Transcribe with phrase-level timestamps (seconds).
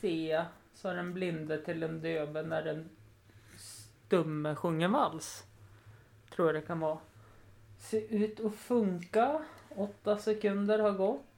[0.00, 0.44] se.
[0.74, 2.88] Sa den blinde till den döve när den
[3.56, 5.44] stumme sjunger vals.
[6.34, 6.98] Tror jag det kan vara.
[7.78, 9.42] Se ut att funka.
[9.68, 11.29] Åtta sekunder har gått.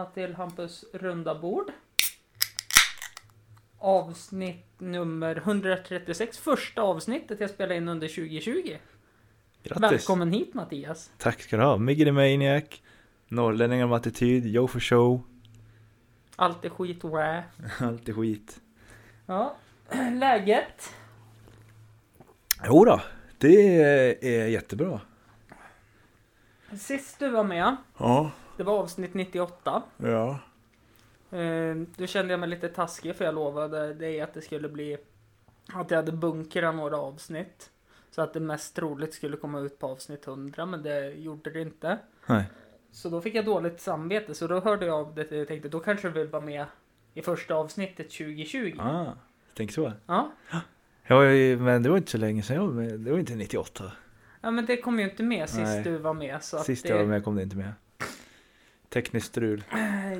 [0.00, 1.72] Välkomna till Hampus runda bord.
[3.78, 6.38] Avsnitt nummer 136.
[6.38, 8.76] Första avsnittet jag spelade in under 2020.
[9.62, 9.92] Grattis!
[9.92, 11.10] Välkommen hit Mattias.
[11.18, 11.76] Tack ska du ha.
[11.76, 12.64] Miggity Maniac,
[13.28, 15.22] Norrlänningar med attityd, Joe for show,
[16.36, 17.44] Alltid skit wä.
[17.80, 18.60] allt är skit.
[19.26, 19.56] Ja,
[20.12, 20.94] läget?
[22.66, 23.00] Jo då,
[23.38, 23.82] det
[24.22, 25.00] är jättebra.
[26.78, 28.30] Sist du var med, Ja.
[28.60, 29.82] Det var avsnitt 98.
[29.96, 30.38] Ja.
[31.38, 34.96] Eh, Då kände jag mig lite taskig för jag lovade dig att det skulle bli
[35.72, 37.70] att jag hade bunkrat några avsnitt.
[38.10, 41.60] Så att det mest troligt skulle komma ut på avsnitt 100 men det gjorde det
[41.60, 41.98] inte.
[42.26, 42.44] Nej.
[42.92, 45.80] Så då fick jag dåligt samvete så då hörde jag av det och tänkte då
[45.80, 46.64] kanske du vill vara med
[47.14, 48.76] i första avsnittet 2020.
[48.80, 49.06] Ah,
[49.54, 49.92] tänk så.
[50.06, 50.32] Ja.
[51.06, 51.20] Ja,
[51.58, 53.00] men det var inte så länge sedan jag var med.
[53.00, 53.92] Det var inte 98.
[54.40, 55.82] ja men det kom ju inte med sist Nej.
[55.84, 56.42] du var med.
[56.42, 57.02] Så Sist att jag det...
[57.04, 57.72] var med kom det inte med.
[58.90, 59.64] Tekniskt strul.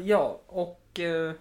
[0.04, 1.32] Ja, och eh,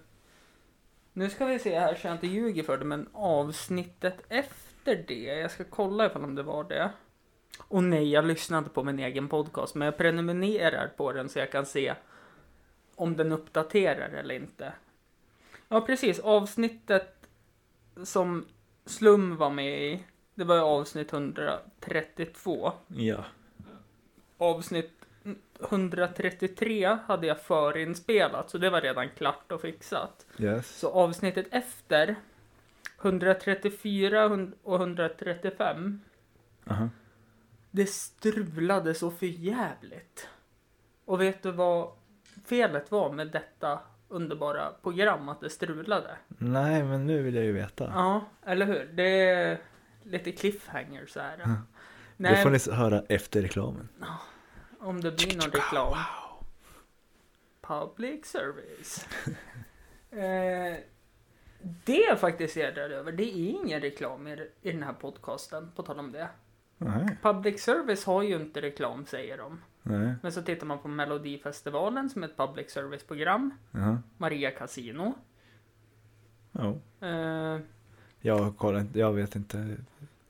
[1.13, 5.23] nu ska vi se här så jag inte ljuger för det, men avsnittet efter det,
[5.23, 6.91] jag ska kolla ifall om det var det.
[7.67, 11.51] Och nej, jag lyssnade på min egen podcast, men jag prenumererar på den så jag
[11.51, 11.95] kan se
[12.95, 14.73] om den uppdaterar eller inte.
[15.67, 16.19] Ja, precis.
[16.19, 17.15] Avsnittet
[18.03, 18.45] som
[18.85, 20.03] Slum var med i,
[20.35, 23.25] det var ju avsnitt 132 Ja.
[24.37, 24.98] avsnitt
[25.63, 30.25] 133 hade jag förinspelat, så det var redan klart och fixat.
[30.37, 30.79] Yes.
[30.79, 32.15] Så avsnittet efter,
[33.01, 36.01] 134 hund- och 135,
[36.69, 36.89] Aha.
[37.71, 40.27] det strulade så förjävligt.
[41.05, 41.91] Och vet du vad
[42.45, 46.17] felet var med detta underbara program, att det strulade?
[46.27, 47.91] Nej, men nu vill jag ju veta.
[47.95, 48.89] Ja, eller hur?
[48.93, 49.57] Det är
[50.03, 51.37] lite cliffhanger så här.
[51.37, 51.53] Det
[52.17, 53.89] Nej, får ni höra efter reklamen.
[54.79, 55.97] Om det blir någon reklam.
[57.61, 59.07] Public service.
[60.11, 60.77] eh,
[61.85, 63.11] det är jag faktiskt irriterad över.
[63.11, 66.29] Det är ingen reklam i, i den här podcasten, på tal om det.
[66.77, 67.17] Nej.
[67.21, 69.61] Public service har ju inte reklam, säger de.
[69.83, 70.15] Nej.
[70.23, 73.51] Men så tittar man på Melodifestivalen som är ett public service-program.
[73.71, 74.01] Jaha.
[74.17, 75.13] Maria Casino.
[76.51, 76.75] Ja.
[77.07, 77.59] Eh,
[78.21, 79.77] Jag kollar inte, jag vet inte.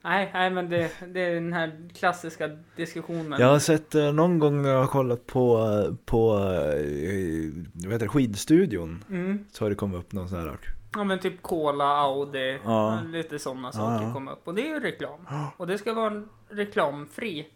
[0.02, 3.40] Nej, nej, men det, det är den här klassiska diskussionen.
[3.40, 5.58] Jag har sett eh, någon gång när jag har kollat på,
[6.06, 9.04] på eh, vad heter det, skidstudion.
[9.10, 9.46] Mm.
[9.52, 10.58] Så har det kommit upp någon sån här.
[10.96, 13.02] Ja men typ Cola, Audi, Ja.
[13.08, 14.14] lite sådana saker Ja.
[14.14, 14.48] kommer upp.
[14.48, 15.20] Och det är ju reklam.
[15.58, 17.48] Och det ska vara en reklamfri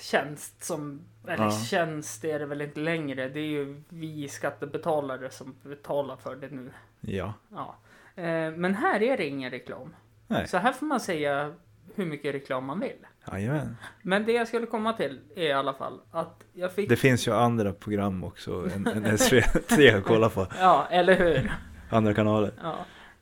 [0.00, 1.50] tjänst som, eller Ja.
[1.50, 3.28] tjänst är det väl inte längre.
[3.28, 6.70] Det är ju vi skattebetalare som betalar för det nu.
[7.00, 7.32] Ja.
[7.48, 7.76] Ja.
[8.22, 9.94] Eh, Men här är det ingen reklam.
[10.32, 10.48] Nej.
[10.48, 11.54] Så här får man säga
[11.94, 13.06] hur mycket reklam man vill.
[13.32, 13.76] Jajamän.
[14.02, 16.88] Men det jag skulle komma till är i alla fall att jag fick...
[16.88, 20.46] Det finns ju andra program också än, än SVT att kolla på.
[20.58, 21.52] Ja, eller hur?
[21.90, 22.52] Andra kanaler.
[22.62, 22.76] Ja.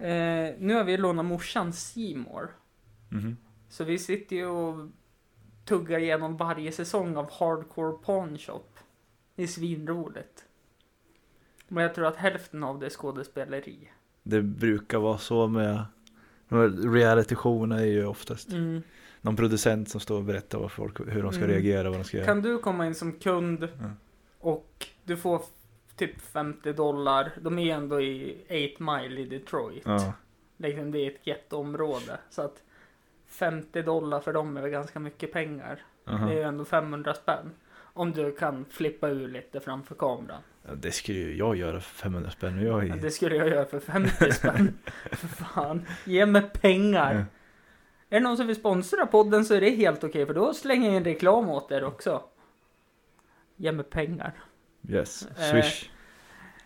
[0.07, 2.49] Eh, nu har vi lånat morsan Seymour.
[3.09, 3.37] Mhm.
[3.69, 4.89] Så vi sitter ju och
[5.65, 8.65] tuggar igenom varje säsong av Hardcore Pawn Shop.
[9.37, 10.45] Det är svinroligt.
[11.69, 13.91] Men jag tror att hälften av det är skådespeleri.
[14.23, 15.85] Det brukar vara så med
[16.95, 18.83] reality-showerna är ju oftast Mm.
[19.21, 21.51] någon producent som står och berättar vad folk, hur de ska Mm.
[21.55, 22.27] reagera, vad de ska göra.
[22.27, 23.91] Kan du komma in som kund Ja.
[24.39, 25.43] och du får
[25.97, 27.33] typ 50 dollar.
[27.41, 28.37] De är ändå i
[28.79, 29.83] 8 mile i Detroit.
[29.87, 30.13] Ja.
[30.57, 32.19] Liksom det är ett jätteområde.
[32.31, 32.63] Så att
[33.27, 35.83] 50 dollar för dem är väl ganska mycket pengar.
[36.07, 36.27] aha.
[36.27, 37.51] Det är ju ändå 500 spänn.
[37.93, 40.43] Om du kan flippa ur lite framför kameran.
[40.67, 42.99] Ja, det skulle ju jag göra för 500 spänn och jag Ja, är...
[42.99, 44.79] det skulle jag göra för 50 spänn.
[45.13, 45.87] för fan.
[46.05, 47.15] Ge mig pengar.
[47.15, 47.21] Ja.
[48.17, 50.27] Är det någon som vill sponsra podden så är det helt okej.
[50.27, 52.23] För då slänger jag in reklam åt er också.
[53.57, 54.33] Ge mig pengar.
[54.89, 55.51] Yes, Eh.
[55.51, 55.91] swish.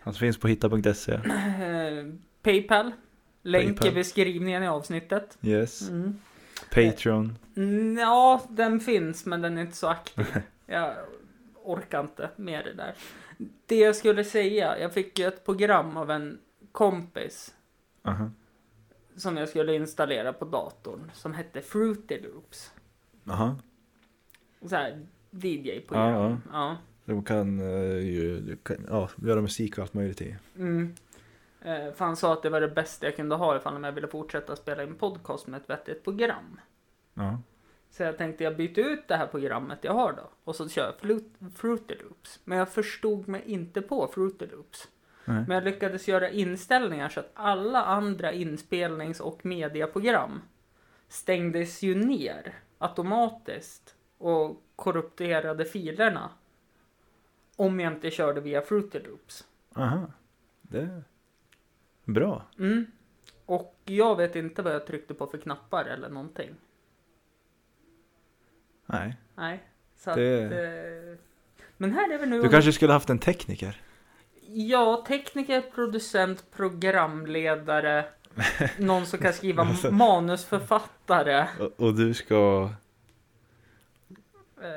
[0.01, 1.11] Han finns på hitta.se.
[1.61, 2.05] Eh,
[2.41, 2.91] Paypal.
[3.41, 3.87] Länk Paypal.
[3.87, 5.37] i beskrivningen i avsnittet.
[5.41, 5.89] Yes.
[5.89, 6.19] Mm.
[6.73, 7.37] Patreon.
[7.57, 10.25] Mm, Ja, den finns men den är inte så aktiv.
[10.65, 10.95] Jag
[11.65, 12.95] orkar inte med det där.
[13.65, 16.39] Det jag skulle säga, jag fick ju ett program av en
[16.71, 17.55] kompis
[18.03, 18.31] Aha.
[19.15, 22.73] som jag skulle installera på datorn som hette Fruity Loops.
[23.29, 23.55] Aha.
[24.61, 26.41] Så här DJ-program.
[26.51, 30.35] Ja, Ja, De kan, eh, ju, kan ja, göra musik och allt möjligt i.
[30.57, 30.95] Mm.
[31.61, 34.07] Eh, för han sa att det var det bästa jag kunde ha ifall jag ville
[34.07, 36.59] fortsätta spela in podcast med ett vettigt program.
[37.13, 37.39] Ja.
[37.97, 40.29] Så jag tänkte jag byter ut det här programmet jag har då.
[40.43, 41.21] Och så kör jag
[41.55, 42.39] Fruity Loops.
[42.43, 44.87] Men jag förstod mig inte på Fruity Loops.
[45.25, 45.43] Nej.
[45.47, 50.41] Men jag lyckades göra inställningar så att alla andra inspelnings och mediaprogram
[51.07, 56.29] stängdes ju ner automatiskt och korrupterade filerna.
[57.55, 59.47] Om jag inte körde via Fruity Loops.
[59.75, 60.11] Aha.
[60.61, 61.03] Det är
[62.03, 62.45] bra.
[62.59, 62.85] Mm.
[63.45, 66.55] Och jag vet inte vad jag tryckte på för knappar eller någonting.
[68.85, 69.15] Nej.
[69.35, 69.63] Nej.
[69.97, 70.51] Så Det- att...
[70.51, 71.19] Eh...
[71.77, 72.41] Men här är vi nu...
[72.41, 73.81] Du kanske skulle haft en tekniker?
[74.47, 78.05] Ja, tekniker, producent, programledare.
[78.79, 81.47] någon som kan skriva Alltså- manusförfattare.
[81.59, 82.69] Och, och du ska...
[84.61, 84.69] Eh,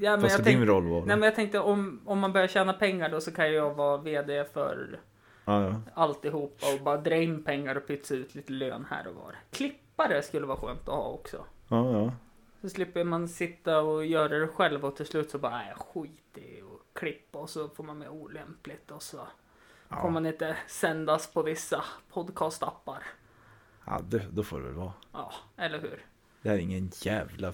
[0.00, 1.04] ja, men Vad ska din tänk, roll vara?
[1.04, 3.96] nej, men jag tänkte om, om man börjar tjäna pengar då så kan jag vara
[3.96, 4.98] VD för
[5.44, 5.80] Ja, ja.
[5.94, 9.34] alltihopa och bara dra in pengar och pytsa ut lite lön här och var.
[9.50, 11.44] Klippare skulle vara skönt att ha också.
[11.68, 12.12] Ja, ja.
[12.60, 16.38] Så slipper man sitta och göra det själv och till slut så bara, nej skit
[16.38, 19.26] i och klippa och så får man med olämpligt och så får
[19.98, 23.02] Ja, man inte sändas på vissa podcastappar.
[23.86, 24.92] ja det, då får det väl vara.
[25.12, 26.04] Ja, eller hur?
[26.42, 27.52] Det är ingen jävla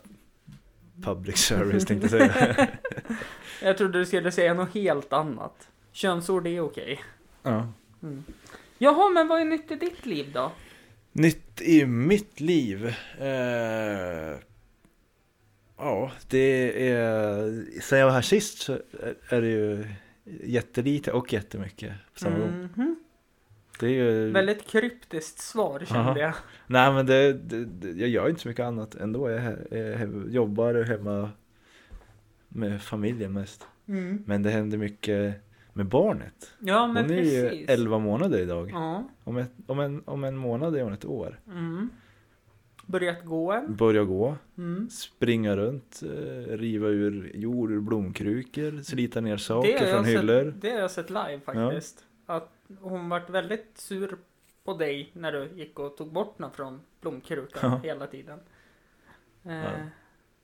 [1.03, 2.69] public service tänkte jag säga.
[3.63, 5.69] Jag trodde du skulle säga något helt annat.
[5.93, 7.01] Könsord är okej.
[7.43, 7.69] ja.
[8.03, 8.25] Mm.
[8.79, 10.53] Jaha, men vad är nytt i ditt liv då?
[11.13, 12.87] Nytt i mitt liv.
[13.19, 14.39] Eh,
[15.77, 17.81] ja, det är...
[17.81, 18.73] Sen jag var här sist så
[19.31, 19.87] är- det ju
[20.45, 22.69] jättelite och jättemycket på samma gång.
[22.77, 22.97] Mhm.
[23.81, 24.31] Det är ju...
[24.31, 26.19] Väldigt kryptiskt svar kände Aha.
[26.19, 26.33] jag.
[26.67, 29.31] Nej men det, det, det, jag gör inte så mycket annat ändå.
[29.31, 31.31] Jag, är- jag, jobbar hemma
[32.49, 33.67] med familjen mest.
[33.89, 34.23] Mm.
[34.27, 35.35] Men det händer mycket
[35.73, 36.53] med barnet.
[36.59, 37.69] Ja, men Hon är ju precis.
[37.69, 38.71] 11 månader idag.
[38.75, 39.05] Ja.
[39.25, 41.41] Om, ett, om, en, om en månad är hon ett år.
[41.47, 41.91] Mm.
[42.87, 43.65] Börjat gå.
[43.69, 44.91] Börja gå, Mm.
[44.91, 50.55] springa runt, eh, riva ur jord ur blomkrukor, slita ner saker från sett- hyllor.
[50.61, 52.05] Det har jag sett live faktiskt.
[52.27, 54.17] Att hon vart väldigt sur
[54.65, 57.81] på dig när du gick och tog bort den från blomkrukan Ja.
[57.85, 58.39] hela tiden.
[59.45, 59.71] Eh, Ja.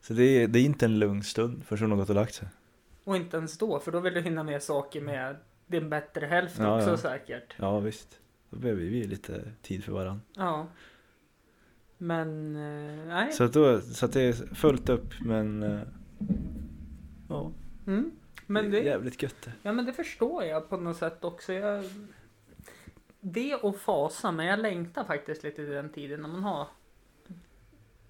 [0.00, 2.34] Så det är, det är inte en lugn stund förrän hon har gått och lagt
[2.34, 2.48] sig.
[3.04, 5.36] Och inte ens då, för då vill du hinna med saker med
[5.66, 6.96] din bättre hälft Ja, också ja.
[6.96, 7.54] säkert.
[7.56, 10.20] Ja visst, då behöver vi lite tid för varandra.
[10.36, 10.66] Ja.
[12.02, 13.32] Men, eh, nej.
[13.32, 15.80] Så, att då, så att det är fullt upp men eh,
[17.28, 17.52] ja,
[17.86, 18.10] Mm.
[18.46, 19.52] Men det är det, jävligt gött det.
[19.62, 21.52] ja, men det förstår jag på något sätt också.
[21.52, 21.84] Jag,
[23.20, 26.68] det och fasa, men jag längtar faktiskt lite till den tiden när man har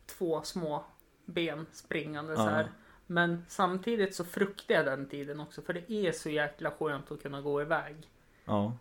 [0.07, 0.85] två små
[1.27, 2.49] ben springande så Ja.
[2.49, 2.71] här.
[3.07, 7.23] Men samtidigt så fruktar jag den tiden också, för det är så jäkla skönt att
[7.23, 7.97] kunna gå iväg.
[8.45, 8.77] Ja.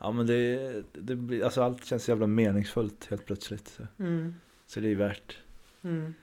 [0.00, 3.68] Ja men det, det blir, alltså allt känns jävla meningsfullt helt plötsligt.
[3.68, 4.34] Så, Mm.
[4.66, 5.38] så det är värt.
[5.82, 6.14] Mm.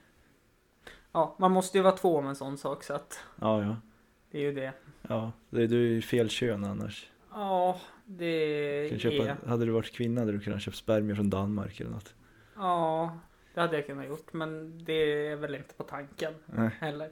[1.12, 3.76] Ja, man måste ju vara två om en sån sak, så att Ja ja.
[4.30, 4.72] det är ju det.
[5.08, 7.10] Ja, det, du är ju fel kön annars.
[7.32, 9.36] Ja, det Kan köpa, är...
[9.48, 12.14] hade du varit kvinna hade du kunnat köpa spermier från Danmark eller något.
[12.56, 13.18] Ja,
[13.54, 16.70] det hade jag kunnat gjort, men det är väl inte på tanken Nej.
[16.80, 17.10] heller.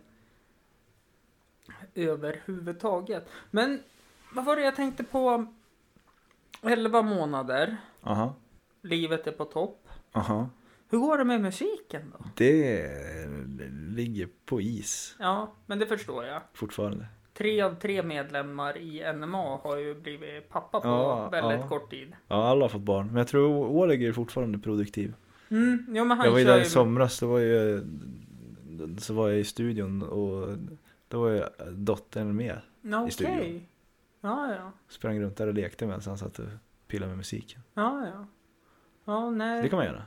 [1.94, 3.28] Överhuvudtaget.
[3.50, 3.82] Men
[4.34, 5.46] vad var det jag tänkte på?
[6.68, 8.34] 11 månader, Aha.
[8.82, 9.88] livet är på topp.
[10.12, 10.48] Aha.
[10.90, 12.24] Hur går det med musiken då?
[12.36, 12.88] Det
[13.96, 16.42] ligger på is Ja, men det förstår jag.
[16.54, 17.06] fortfarande.
[17.34, 21.68] Tre av tre medlemmar i NMA har ju blivit pappa på Ja, väldigt ja.
[21.68, 22.12] kort tid.
[22.28, 23.06] Ja, alla har fått barn.
[23.06, 25.14] Men jag tror Oleg är fortfarande produktiv.
[25.48, 26.64] Mm, jo, men han jag var ju där i ju...
[26.64, 27.80] somras, då var jag,
[28.98, 30.58] så var jag i studion och
[31.08, 32.60] då var jag dottern med.
[32.82, 33.66] Ja, i studion.
[34.26, 34.72] Ja, ja.
[34.88, 36.46] Sprang runt där och lekte medan han satt och
[36.88, 37.62] pillade med musiken.
[37.74, 38.26] Ja, ja.
[39.04, 39.62] Ja, nej.
[39.62, 40.02] Det kan man göra.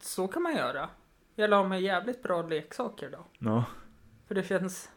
[0.00, 0.88] Så kan man göra.
[1.34, 3.26] Jag la med jävligt bra leksaker då.
[3.38, 3.64] Ja.
[4.28, 4.90] För det känns...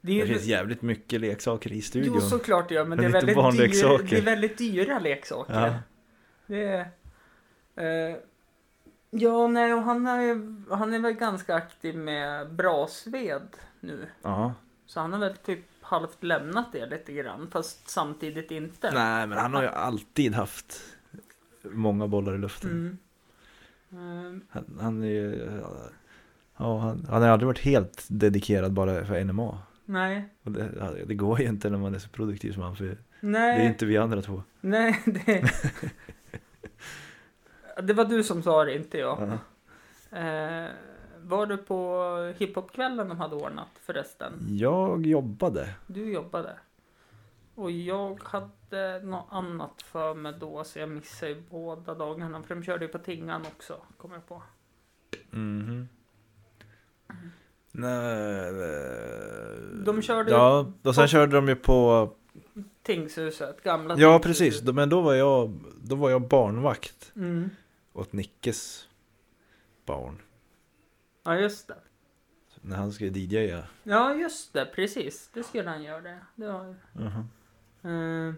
[0.00, 2.14] Det, är Det ju- finns jävligt mycket leksaker i studion.
[2.14, 5.54] Jo, såklart det gör, men det är, väldigt dyra, det är väldigt dyra leksaker.
[5.66, 5.74] Ja.
[6.46, 8.10] Det är...
[8.10, 8.16] Eh,
[9.10, 13.48] ja, nej, och han är, han är väl ganska aktiv med brasved
[13.80, 14.06] nu.
[14.22, 14.54] Ja.
[14.86, 18.90] Så han har väl typ halvt lämnat det lite grann, fast samtidigt inte.
[18.94, 20.82] Nej, men han har ju alltid haft
[21.62, 22.70] många bollar i luften.
[22.70, 24.40] Mm.
[24.50, 25.60] Han, han är ju,
[26.56, 29.58] ja, han, han har aldrig varit helt dedikerad bara för NMA.
[29.84, 33.58] nej, det, det går ju inte när man är så produktiv som han, för nej.
[33.58, 34.42] det är inte vi andra två.
[34.60, 35.50] Nej, det...
[37.82, 39.18] det var du som sa det, inte jag.
[39.20, 40.18] Ja.
[40.18, 40.70] Eh,
[41.28, 44.32] Var du på hiphopkvällen de hade ordnat förresten?
[44.50, 45.68] Jag jobbade.
[45.86, 46.56] Du jobbade.
[47.54, 52.42] Och jag hade något annat för mig då så jag missade ju båda dagarna.
[52.42, 54.42] För de körde ju på Tingan också, kom jag på.
[55.30, 55.88] Mhm.
[57.72, 62.10] Nej, eh, De körde- Ja, och sen på- körde de ju på...
[62.82, 64.52] Tingshuset, gamla Ja, tingshuset.
[64.52, 64.72] precis.
[64.74, 65.52] Men då var jag,
[65.82, 67.50] då var jag barnvakt Mm.
[67.92, 68.88] åt Nickes
[69.86, 70.22] barn.
[71.26, 71.76] Ja, just det.
[72.60, 73.62] När han skulle DJa.
[73.82, 74.66] Ja, just det.
[74.66, 75.30] Precis.
[75.32, 76.00] Det skulle han göra.
[76.00, 76.18] Det.
[76.34, 76.74] det var...
[76.92, 77.28] Mhm.
[77.82, 78.34] Eh,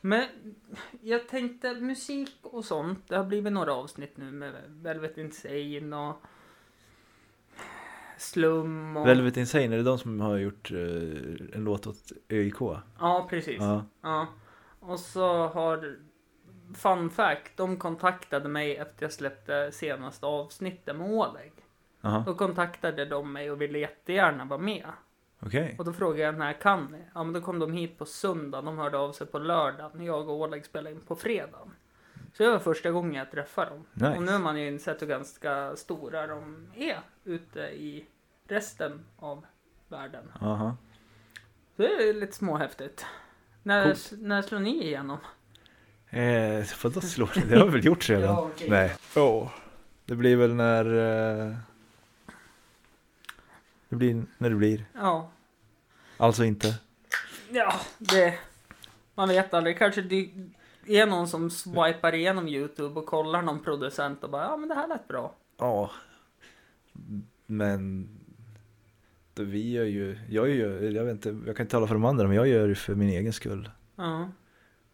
[0.00, 0.24] men
[1.00, 3.08] jag tänkte musik och sånt.
[3.08, 6.22] Det har blivit några avsnitt nu med Velvet Insane och
[8.18, 9.06] Slum och...
[9.06, 10.78] Velvet Insane, är det de som har gjort eh,
[11.54, 12.60] en låt åt ÖIK?
[13.00, 13.60] Ja, precis.
[13.60, 13.84] Ja.
[14.02, 14.26] Ja.
[14.80, 15.96] Och så har...
[16.74, 21.52] Fun fact, de kontaktade mig efter jag släppte senaste avsnittet med Oleg.
[22.06, 24.86] Aha, Då kontaktade de mig och ville jättegärna vara med.
[25.40, 25.74] okej.
[25.78, 26.98] Och då frågade jag när kan ni?
[27.14, 28.62] Ja men då kom de hit på söndag.
[28.62, 30.04] De hörde av sig på lördagen.
[30.04, 31.70] Jag och Oleg spelade in på fredagen.
[32.32, 33.84] Så det var första gången jag träffade dem.
[33.92, 34.16] Nice.
[34.16, 38.06] Och nu har man ju insett hur ganska stora de är ute i
[38.48, 39.44] resten av
[39.88, 40.32] världen.
[40.40, 40.76] Aha.
[41.76, 43.06] Så det är lite småhäftigt.
[43.62, 44.12] När, Coolt.
[44.18, 45.18] när slår ni igenom?
[46.10, 47.40] Eh, vadå slår det?
[47.50, 48.22] Det har väl gjorts redan?
[48.34, 48.70] Ja, okej.
[48.70, 48.92] Nej.
[49.16, 49.50] Oh.
[50.04, 50.84] Det blir väl när...
[51.48, 51.54] Eh,
[53.98, 54.84] det blir när det blir.
[54.94, 55.30] Ja.
[56.16, 56.74] Alltså inte.
[57.50, 58.34] Ja, det...
[59.14, 59.78] Man vet aldrig.
[59.78, 60.30] Kanske det
[60.86, 64.74] är någon som swipar igenom YouTube och kollar någon producent och bara ja men det
[64.74, 65.34] här lät bra.
[65.58, 65.90] Ja.
[67.46, 68.08] Men
[69.34, 72.26] vi gör ju, jag gör, jag vet inte, jag kan inte tala för de andra
[72.26, 73.70] men jag gör det för min egen skull.
[73.96, 74.28] Ja.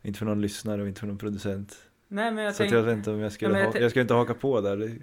[0.03, 1.77] Inte för någon lyssnare och inte för någon producent.
[2.09, 2.77] Nej men jag så tänkte...
[2.77, 4.61] jag vet inte om jag skulle, Ja, jag ha, tänk- jag skulle inte haka på
[4.61, 4.99] där.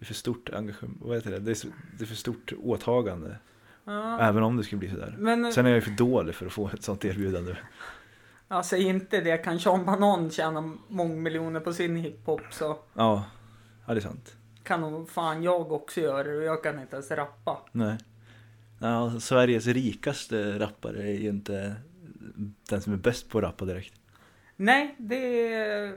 [0.00, 1.38] Det är, för stort engagemang, vad heter det?
[1.38, 3.36] Det är, så, det är för stort åtagande.
[3.84, 4.20] Ja.
[4.20, 5.14] Även om det skulle bli sådär.
[5.18, 7.56] Men Sen är jag ju för dålig för att få ett sånt erbjudande.
[8.48, 9.36] ja, säg inte det.
[9.38, 13.24] Kan Sean Banan tjäna mångmiljoner på sin hiphop så Ja,
[13.86, 14.36] ja det är sant.
[14.62, 17.58] kan nog fan jag också göra det och jag kan inte ens rappa.
[17.72, 17.98] Nej.
[18.78, 21.74] Ja, Sveriges rikaste rappare är ju inte
[22.70, 23.94] den som är bäst på att rappa direkt.
[24.56, 25.96] Nej, det är...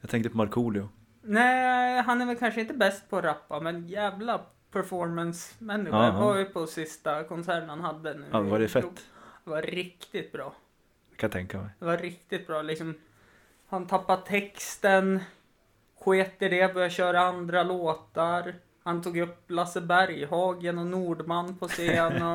[0.00, 0.88] Jag tänkte på Markoolio.
[1.30, 4.40] Nej, han är väl kanske inte bäst på att rappa men jävla
[4.72, 5.96] performance-människa.
[5.96, 6.20] Ja, Jag ja.
[6.20, 8.24] var ju på sista konserten han hade nu.
[8.30, 8.84] Ja, var det fett?
[9.44, 10.54] Det var riktigt bra.
[11.16, 11.70] Kan jag tänka mig.
[11.78, 12.62] Det var riktigt bra.
[12.62, 12.94] Liksom,
[13.68, 15.20] han tappade texten,
[16.00, 18.54] sket i det, började köra andra låtar.
[18.82, 22.22] Han tog upp Lasse Berghagen och Nordman på scen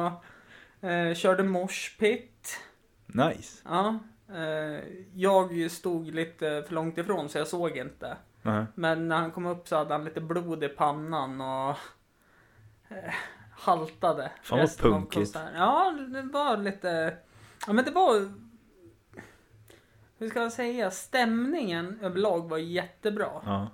[0.81, 2.59] och eh, körde moshpit.
[3.05, 3.61] Nice.
[3.65, 4.83] Ja, eh,
[5.13, 8.17] jag stod lite för långt ifrån så jag såg inte.
[8.43, 8.65] Aha.
[8.75, 11.77] Men när han kom upp så hade han lite blod i pannan och
[12.89, 13.13] eh,
[13.51, 14.31] haltade.
[14.41, 15.35] Fan vad punkigt.
[15.55, 17.17] Ja, det var lite...
[17.67, 18.33] Ja, men det var...
[20.17, 20.91] Hur ska jag säga?
[20.91, 23.41] Stämningen överlag var jättebra.
[23.45, 23.67] Ja.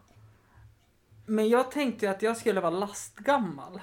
[1.26, 3.82] Men jag tänkte ju att jag skulle vara lastgammal.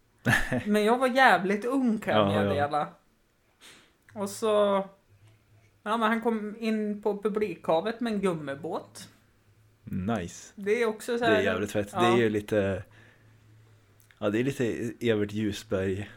[0.66, 2.42] Men jag var jävligt ung kan jag Ja, ja.
[2.42, 2.88] meddela.
[4.14, 4.84] Och så...
[5.82, 9.08] Ja, men han kom in på publikhavet med en gummibåt.
[9.90, 10.52] Nice.
[10.54, 11.36] Det är också så Det här...
[11.36, 11.88] är jävligt fett.
[11.92, 12.00] Ja.
[12.00, 12.84] Det är ju lite...
[14.18, 16.10] Ja, det är lite Evert Ljusberg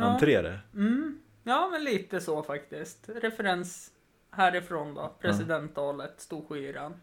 [0.00, 0.58] entré det.
[0.74, 1.20] Mm.
[1.42, 3.08] Ja, men lite så faktiskt.
[3.08, 3.92] Referens
[4.30, 5.14] härifrån då.
[5.20, 6.94] Presidentalet, Storskyran.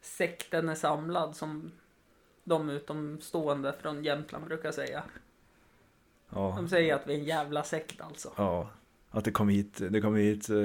[0.00, 1.72] Sekten är samlad som
[2.44, 5.02] de utomstående från Jämtland brukar säga.
[6.30, 6.54] Ja.
[6.56, 8.32] De säger att vi är en jävla sekt alltså.
[8.36, 8.70] Ja.
[9.18, 10.56] Att det kom hit, det kom hit eh,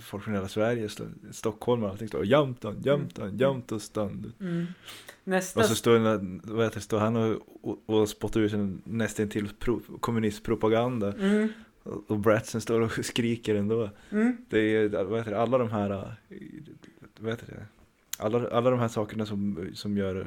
[0.00, 2.08] folk från hela Sverige, Sto- Stockholm och allting.
[2.08, 4.32] Står Jämtland, Jämtland, Jämtland.
[4.40, 4.66] Mm.
[5.24, 5.60] Nästa...
[5.60, 5.98] Och så står,
[6.54, 11.12] vad heter står han och, och, och spottar ut en nästan till pro, kommunistpropaganda.
[11.12, 11.48] Mm.
[11.82, 13.90] Och, och Bratsen står och skriker ändå.
[14.10, 14.36] Mm.
[14.48, 16.36] Det är, vad heter alla de här, eh,
[17.18, 17.66] vad heter det?
[18.18, 20.26] Alla, alla de här sakerna som, som gör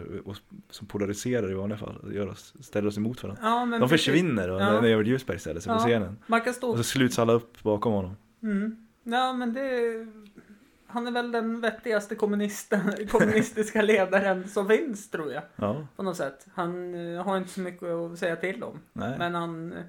[0.69, 3.41] som polariserar i vanliga fall, gör oss, ställer oss emot varandra.
[3.43, 3.89] Ja, De precis.
[4.05, 4.81] försvinner och Ja.
[4.81, 5.79] när Evert Ljusberg ställer sig på Ja.
[5.79, 6.17] scenen.
[6.27, 6.69] Man kan stå...
[6.69, 8.15] Och så sluts alla upp bakom honom.
[8.43, 8.87] Mm.
[9.03, 10.07] Ja, men det...
[10.87, 15.43] Han är väl den vettigaste kommunisten, kommunistiska ledaren som finns, tror jag.
[15.55, 16.47] Ja, På något sätt.
[16.53, 18.79] Han eh, har inte så mycket att säga till om.
[18.93, 19.15] nej.
[19.17, 19.83] Men han eh,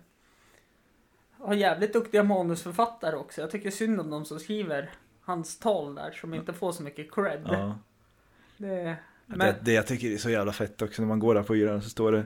[1.39, 3.41] har jävligt duktiga manusförfattare också.
[3.41, 4.91] Jag tycker synd om de som skriver
[5.27, 7.41] hans tal där, som inte får så mycket cred.
[7.51, 7.79] Ja.
[8.57, 11.43] Det, men, Det, det jag tycker är så jävla fett också när man går där
[11.43, 12.25] på yran så står det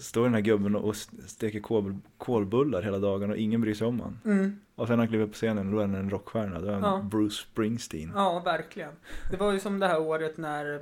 [0.00, 0.96] Står den här gubben och
[1.26, 4.18] steker kol, kolbullar hela dagen och ingen bryr sig om han.
[4.24, 6.60] mm, Och sen när han kliver upp på scenen och då är han en rockstjärna.
[6.60, 7.02] Då är han Ja.
[7.02, 8.12] Bruce Springsteen.
[8.14, 8.92] ja, verkligen.
[9.30, 10.80] Det var ju som det här året när eh,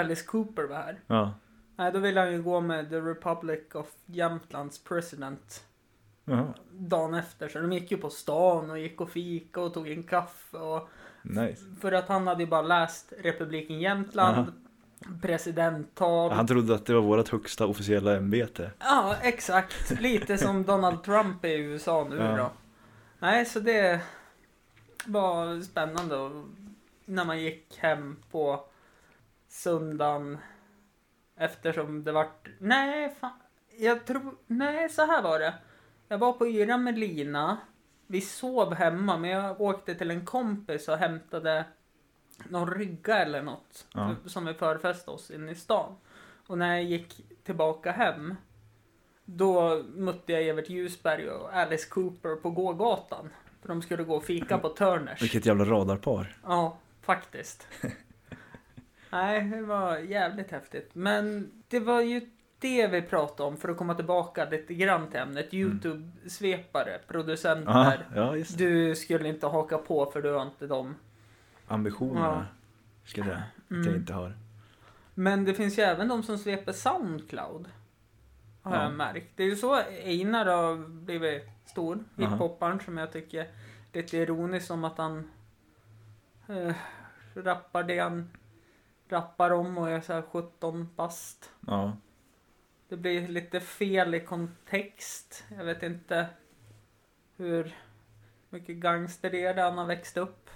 [0.00, 1.00] Alice Cooper var här.
[1.06, 1.34] Ja.
[1.76, 5.64] Nej, då ville han ju gå med The Republic of Jämtlands president
[6.28, 7.48] Jaha, dagen efter.
[7.48, 10.56] Så de gick ju på stan och gick och fika och tog en kaffe.
[10.56, 10.88] Och,
[11.22, 11.64] nice.
[11.80, 14.52] för att han hade ju bara läst Republiken Jämtland,
[15.22, 16.30] presidenttal.
[16.30, 18.70] Han trodde att det var vårt högsta officiella ämbete.
[18.78, 20.00] Ja, exakt.
[20.00, 22.36] Lite som Donald Trump i USA nu Ja.
[22.36, 22.50] då.
[23.18, 24.00] Nej, så det
[25.06, 26.44] var spännande och
[27.04, 28.64] när man gick hem på
[29.48, 30.38] söndagen
[31.36, 32.48] eftersom det vart...
[32.58, 33.30] Nej, fan.
[33.78, 34.34] Jag tror...
[34.46, 35.54] Nej, så här var det.
[36.08, 37.56] Jag var på Yra med Lina.
[38.06, 41.64] Vi sov hemma, men jag åkte till en kompis och hämtade
[42.48, 44.14] någon rygga eller något Ja.
[44.26, 45.96] som vi förfestade oss inne i stan.
[46.46, 48.34] Och när jag gick tillbaka hem
[49.24, 53.30] då mötte jag Evert Ljusberg och Alice Cooper på gågatan.
[53.60, 55.22] För de skulle gå och fika på Turners.
[55.22, 56.36] Vilket jävla radarpar.
[56.44, 57.66] Ja, faktiskt.
[59.10, 60.90] Nej, det var jävligt häftigt.
[60.92, 65.20] Men det var ju det vi pratade om för att komma tillbaka lite grann till
[65.20, 65.52] ämnet.
[65.52, 68.06] Youtube-svepare, producenter.
[68.14, 68.44] Ja, ja.
[68.56, 70.94] Du skulle inte haka på för du har inte dem.
[71.66, 72.46] Ambitionerna.
[73.04, 73.38] Ska jag säga.
[73.38, 73.94] Att jag Mm.
[73.94, 74.32] inte har.
[75.14, 77.68] Men det finns ju även de som sveper Soundcloud.
[78.62, 78.82] Har Ja.
[78.82, 79.32] jag märkt.
[79.36, 82.04] Det är ju så Einar har blivit stor.
[82.16, 83.46] Hiphopparen som jag tycker
[83.92, 85.30] lite ironiskt som att han
[86.48, 86.74] eh,
[87.34, 88.30] rappar det han
[89.08, 91.50] rappar om och är så här 17 bast.
[91.66, 91.92] Ja.
[92.88, 95.44] Det blir lite fel i kontext.
[95.56, 96.26] Jag vet inte
[97.36, 97.76] hur
[98.50, 100.50] mycket gangster det är där han har växt upp.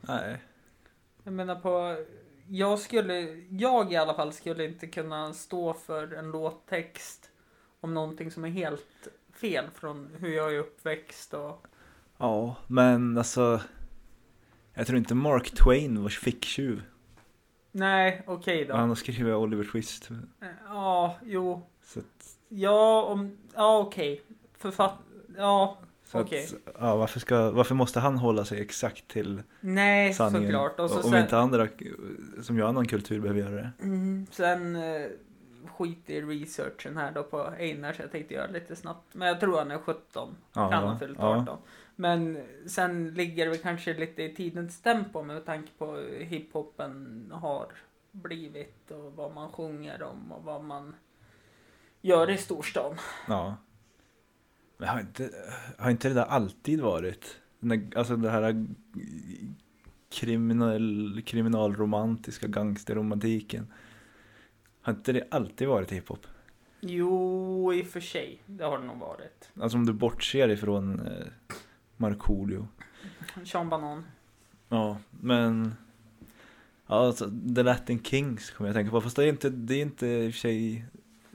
[0.00, 0.42] Nej.
[1.22, 2.04] Jag menar på,
[2.48, 3.20] jag skulle,
[3.50, 7.30] jag i alla fall skulle inte kunna stå för en låttext
[7.80, 11.66] om någonting som är helt fel från hur jag är uppväxt och
[12.16, 13.60] Ja, men alltså.
[14.74, 16.82] Jag tror inte Mark Twain var ficktjuv.
[17.74, 18.74] Nej, okej då.
[18.76, 20.08] Han har skrivit Oliver Twist.
[20.68, 24.22] Ja, jo, Så, att- ja, om, ja okej.
[24.58, 24.94] Författ,
[25.36, 25.78] ja,
[26.12, 26.44] Okej.
[26.44, 30.48] att, ja, varför, ska, varför måste han hålla sig exakt till nej sanningen?
[30.52, 30.80] såklart.
[30.80, 31.68] Och så om sen, inte andra
[32.42, 33.70] som gör annan kultur behöver göra det.
[33.82, 34.76] Mm, sen
[35.68, 39.14] skit i researchen här då på Einar så jag tänkte göra lite snabbt.
[39.14, 40.36] Men jag tror han är 17.
[40.52, 41.42] Ja, kan ja, ha fyllt ja.
[41.42, 41.58] 18.
[41.96, 47.66] Men sen ligger väl kanske lite i tidens tempo med tanke på hur hiphopen har
[48.10, 50.94] blivit och vad man sjunger om och vad man
[52.00, 52.96] gör i storstan.
[53.28, 53.56] Ja.
[54.76, 55.30] Men har inte,
[55.78, 57.40] har inte det där alltid varit?
[57.96, 58.66] Alltså det här
[60.10, 63.72] kriminal, kriminalromantiska gangsterromantiken.
[64.84, 66.26] Har inte det alltid varit hiphop?
[66.80, 68.42] Jo, i och för sig.
[68.46, 69.50] Det har det nog varit.
[69.60, 71.26] Alltså om du bortser ifrån eh,
[71.96, 72.68] Markoolio.
[73.44, 74.04] Sean Banan.
[74.68, 75.74] Ja, men...
[76.86, 79.00] Ja, alltså, The Latin Kings kommer jag att tänka på.
[79.00, 80.84] Fast det är inte, det är inte i och för sig...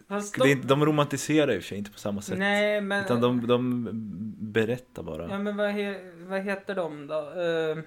[0.08, 2.38] Fast Det är, inte- de romantiserar i och för sig inte på samma sätt.
[2.40, 3.06] Nej, men...
[3.06, 3.90] Utan de, de
[4.40, 5.30] berättar bara.
[5.30, 7.16] Ja men vad, he, vad heter de då?
[7.16, 7.84] Uh,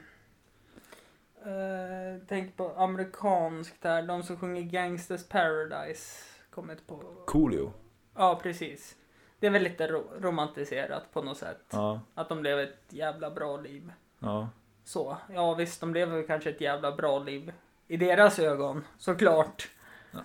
[1.46, 6.24] uh, tänk på amerikanskt här, de som sjunger Gangsters Paradise.
[6.50, 6.96] Kommit på.
[7.26, 7.72] Coolio.
[8.16, 8.96] Ja precis.
[9.40, 11.64] Det är väl lite ro romantiserat på något sätt.
[11.72, 13.92] Ja, Att de lever ett jävla bra liv.
[14.18, 14.48] ja.
[14.84, 17.52] Så, ja visst de lever kanske ett jävla bra liv.
[17.88, 19.70] I deras ögon, såklart.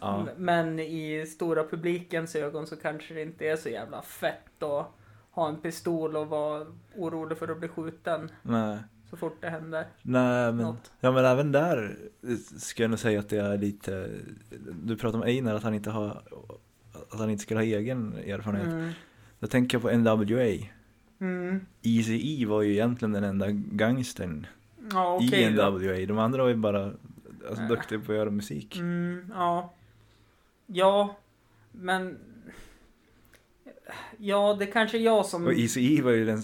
[0.02, 0.26] ja.
[0.38, 4.88] Men i stora publikens ögon så kanske det inte är så jävla fett att
[5.32, 8.78] ha en pistol och vara orolig för att bli skjuten Nej.
[9.10, 9.86] Så fort det händer.
[10.02, 10.91] Nej, men, Något.
[11.00, 11.98] ja, men även där
[12.58, 14.10] ska jag nog säga att det är lite,
[14.84, 16.22] du pratar om Einar, att han inte har,
[17.12, 18.67] att han inte skulle ha egen erfarenhet.
[18.67, 18.91] Mm.
[19.39, 20.67] Då tänker jag på NWA.
[21.20, 21.65] Mm.
[21.82, 24.48] Eazy-E var ju egentligen den enda gangstern
[24.91, 25.70] Ja, i okej då.
[25.70, 26.06] NWA.
[26.06, 26.84] De andra var ju bara
[27.50, 27.67] alltså, Ja.
[27.67, 28.78] duktiga på att göra musik.
[28.78, 29.74] Mm, ja.
[30.65, 31.17] Ja,
[31.72, 32.17] men...
[34.17, 35.45] Ja, det kanske är jag som...
[35.45, 36.41] Och Eazy-E var ju den,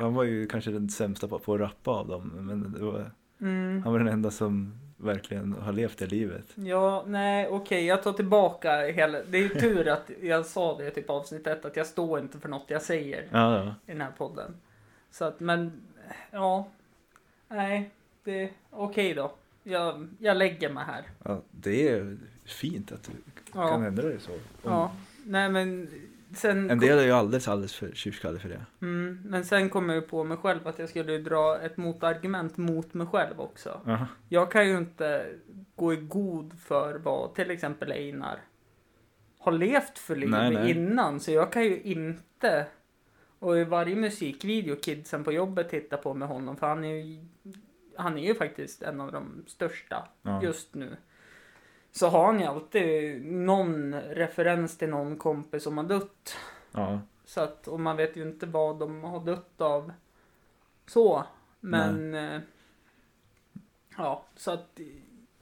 [0.00, 2.32] han var ju kanske den sämsta på, på att rappa av dem.
[2.34, 3.82] Men det var, Mm.
[3.82, 6.44] han var den enda som verkligen har levt det livet.
[6.54, 9.18] Ja, nej, okej, jag tar tillbaka hela...
[9.22, 12.38] Det är ju tur att jag sa det typ avsnitt ett, att jag står inte
[12.38, 13.74] för något jag säger Ja, ja.
[13.86, 14.54] i den här podden.
[15.10, 15.72] Så att, men,
[16.30, 16.68] ja.
[17.48, 17.90] Nej,
[18.24, 18.50] det...
[18.70, 19.32] Okej då.
[19.62, 21.02] Jag, jag lägger mig här.
[21.24, 23.12] ja det är fint att du
[23.54, 23.68] Ja.
[23.68, 24.32] kan ändra dig så.
[24.32, 24.92] Om- Ja,
[25.24, 25.88] nej men
[26.34, 26.70] sen...
[26.70, 28.66] En del är ju alldeles, alldeles för tjurskallig för det.
[28.82, 32.56] Mm, men sen kom jag ju på mig själv att jag skulle dra ett motargument
[32.56, 33.80] mot mig själv också.
[33.86, 34.06] Aha.
[34.28, 35.26] Jag kan ju inte
[35.76, 38.40] gå i god för vad till exempel Einar
[39.38, 40.70] har levt för liv Nej, nej.
[40.70, 41.20] innan.
[41.20, 42.66] Så jag kan ju inte,
[43.38, 47.24] och i varje musikvideo kidsen på jobbet tittar på med honom, för han är ju,
[47.96, 50.42] han är ju faktiskt en av de största Ja.
[50.42, 50.96] just nu.
[51.96, 56.36] Så har han ju alltid någon referens till någon kompis som har dött.
[56.72, 57.00] Ja.
[57.24, 59.92] Så att, och man vet ju inte vad de har dött av.
[60.86, 61.24] Så.
[61.60, 62.14] Men.
[62.14, 62.40] Eh,
[63.96, 64.80] ja, så att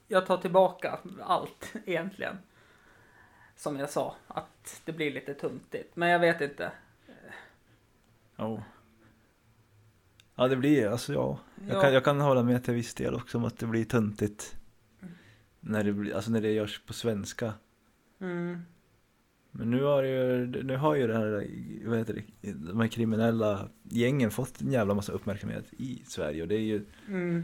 [0.07, 2.37] jag tar tillbaka allt egentligen.
[3.55, 5.95] Som jag sa, att det blir lite tuntigt.
[5.95, 6.71] Men jag vet inte.
[8.35, 8.63] Ja.
[10.35, 11.39] Ja det blir alltså ja.
[11.67, 11.81] Jag, Ja.
[11.81, 14.55] kan, jag kan hålla med till viss del också om att det blir töntigt.
[15.67, 17.53] När det, blir, alltså när det görs på svenska.
[18.21, 18.57] Mm,
[19.51, 21.47] Men nu har ju, nu har ju det här,
[21.85, 26.47] vad heter det, de här kriminella gängen fått en jävla massa uppmärksamhet i Sverige och
[26.47, 27.43] det är ju, mm,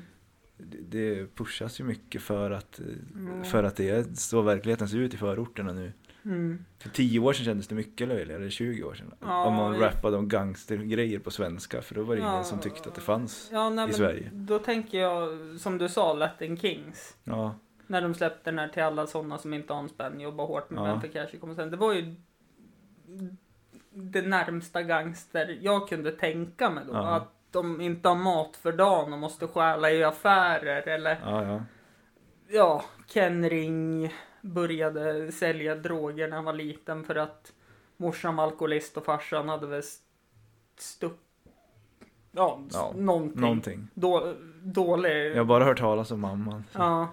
[0.57, 2.79] det, det pushas ju mycket för att,
[3.15, 3.43] Mm.
[3.43, 5.93] för att det är så verkligheten ser ut i förorterna nu.
[6.25, 6.65] mm.
[6.79, 9.11] För tio år sedan kändes det mycket löjligare, eller 20 år sedan.
[9.19, 12.43] Ja, om man rappade om gangstergrejer på svenska, för då var det ingen Ja.
[12.43, 13.49] som tyckte att det fanns.
[13.53, 14.29] Ja, nej, I Sverige.
[14.33, 15.29] Då tänker jag,
[15.59, 17.15] som du sa, Latin Kings.
[17.23, 17.55] Ja,
[17.91, 20.69] När de släppte den här till alla sådana som inte har en spänn, jobbar hårt
[20.69, 20.99] med Ja.
[20.99, 21.71] för cash kommer sen.
[21.71, 22.15] Det var ju
[23.93, 26.93] det närmsta gangster jag kunde tänka mig då.
[26.93, 27.15] Ja.
[27.15, 31.61] Att de inte har mat för dagen och måste stjäla i affärer eller ja, ja.
[32.47, 37.53] ja, Ken Ring började sälja droger när han var liten för att
[37.97, 39.83] morsan var alkoholist och farsan hade väl
[40.77, 41.19] stuck...
[42.31, 43.41] Ja, Ja, någonting.
[43.41, 43.87] Någonting.
[43.93, 45.31] Då, dålig...
[45.31, 46.63] Jag har bara hört talas om mamman.
[46.73, 47.07] Ja.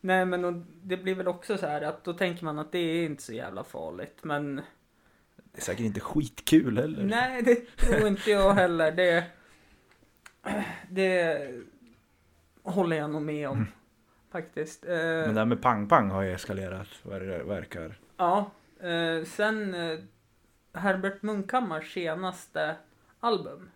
[0.00, 2.78] Nej men och det blir väl också så här att då tänker man att det
[2.78, 4.18] är inte så jävla farligt.
[4.22, 4.56] Men
[5.36, 7.04] Det är säkert inte skitkul heller.
[7.04, 8.92] nej det tror inte jag heller.
[8.92, 9.24] Det,
[10.90, 11.50] det
[12.62, 13.66] håller jag nog med om.
[14.32, 14.84] Faktiskt.
[14.84, 17.98] Eh, Men det här med pang-pang har ju eskalerat vad det verkar.
[18.16, 18.50] Ja.
[18.80, 19.98] Eh, sen eh,
[20.72, 22.76] Herbert Munkhammars senaste
[23.20, 23.70] album.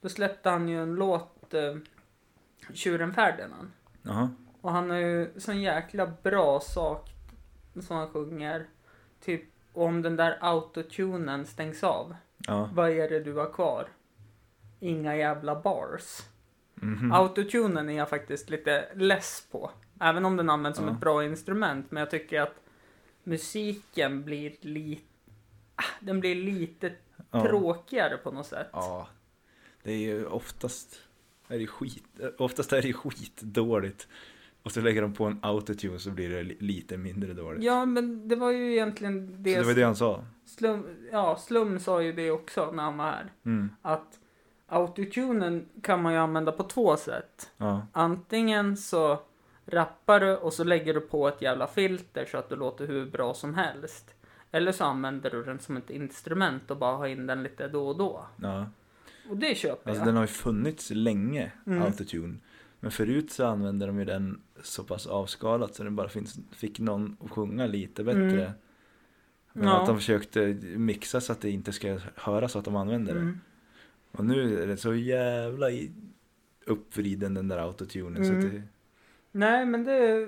[0.00, 1.54] Då släppte han ju en låt,
[2.72, 3.70] Tjuren Ferdinand.
[4.02, 4.30] Jaha.
[4.66, 7.10] Och han har ju sån jäkla bra sak
[7.80, 8.66] som han sjunger.
[9.20, 12.14] Typ om den där autotunen stängs av.
[12.38, 12.70] Ja.
[12.74, 13.88] Vad är det du har kvar?
[14.80, 16.20] Inga jävla bars.
[16.74, 17.12] Mhm.
[17.12, 19.70] Autotunen är jag faktiskt lite less på.
[20.00, 20.94] Även om den används som Ja.
[20.94, 21.90] ett bra instrument.
[21.90, 22.54] Men jag tycker att
[23.24, 25.02] musiken blir lite...
[26.00, 26.92] Den blir lite
[27.30, 27.42] Ja.
[27.42, 28.68] tråkigare på något sätt.
[28.72, 29.08] Ja.
[29.82, 31.02] Det är ju oftast
[31.48, 32.04] är det skit,
[32.38, 34.08] oftast är det skitdåligt.
[34.66, 37.62] Och så lägger de på en autotune så blir det li- lite mindre dåligt.
[37.62, 39.56] Ja, men det var ju egentligen så det...
[39.58, 40.24] det var det han sa.
[40.44, 43.32] Slum, ja, Slum sa ju det också när han var här.
[43.44, 43.70] Mm.
[43.82, 44.18] Att
[44.80, 47.50] autotunen kan man ju använda på två sätt.
[47.56, 47.86] Ja.
[47.92, 49.20] Antingen så
[49.66, 53.06] rappar du och så lägger du på ett jävla filter så att du låter hur
[53.10, 54.14] bra som helst.
[54.50, 57.88] Eller så använder du den som ett instrument och bara har in den lite då
[57.88, 58.26] och då.
[58.36, 58.66] ja.
[59.30, 60.08] Och det köper Alltså jag.
[60.08, 61.82] den har ju funnits länge, Mm.
[61.82, 62.34] autotune.
[62.80, 66.78] Men förut så använde de ju den så pass avskalat så den bara finns, fick
[66.78, 68.20] någon att sjunga lite bättre.
[68.44, 68.50] Mm.
[69.52, 69.80] Men Ja.
[69.80, 73.20] att de försökte mixa så att det inte ska höras att de använder det.
[73.20, 73.40] Mm.
[74.12, 75.66] Och nu är det så jävla
[76.66, 78.46] uppvriden den där autotunen så Mm.
[78.46, 78.62] att det,
[79.32, 80.26] Nej, men det,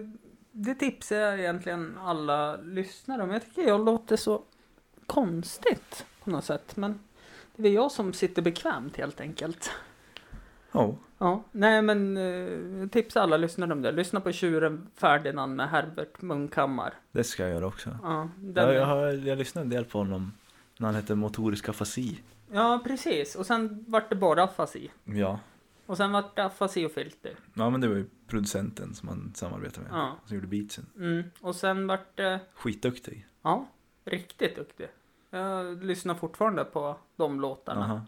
[0.52, 3.30] det tipsar jag egentligen alla lyssnare om.
[3.30, 4.42] Jag tycker jag låter så
[5.06, 6.76] konstigt på något sätt.
[6.76, 7.00] Men
[7.56, 9.70] det är jag som sitter bekvämt helt enkelt.
[10.72, 10.94] Ja.
[11.20, 13.92] Ja, nej men eh, tipsa alla lyssnare om det.
[13.92, 16.94] Lyssna på Tjuren Ferdinand med Herbert Munkhammar.
[17.12, 17.98] Det ska jag göra också.
[18.02, 20.32] Ja, den, Ja, jag, ja, har, jag lyssnade en del på honom
[20.76, 22.20] när han hette Motorisk afasi.
[22.84, 23.34] precis.
[23.34, 24.90] Och sen vart det bara afasi.
[25.04, 25.38] Ja.
[25.86, 27.32] Och sen vart det afasi och filter.
[27.54, 29.98] ja, men det var ju producenten som han samarbetade med.
[29.98, 30.16] Ja.
[30.26, 30.86] Som gjorde beatsen.
[30.96, 31.22] Mm.
[31.40, 33.26] Och sen vart det, Skitduktig.
[33.42, 33.66] ja,
[34.04, 34.88] riktigt duktig.
[35.30, 37.80] Jag lyssnar fortfarande på de låtarna.
[37.84, 38.00] Aha.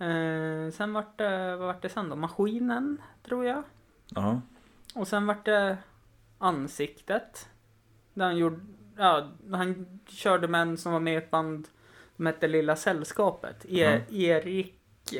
[0.00, 2.16] Eh, sen vart det, vad vart det sen då?
[2.16, 3.62] Maskinen, tror jag.
[4.08, 4.40] Ja.
[4.94, 5.76] Och sen vart det
[6.38, 7.48] Ansiktet.
[8.14, 8.60] Där han gjorde,
[8.96, 11.68] ja, han körde med en som var med i ett band
[12.16, 13.66] som hette Lilla Sällskapet.
[13.68, 14.76] E- Erik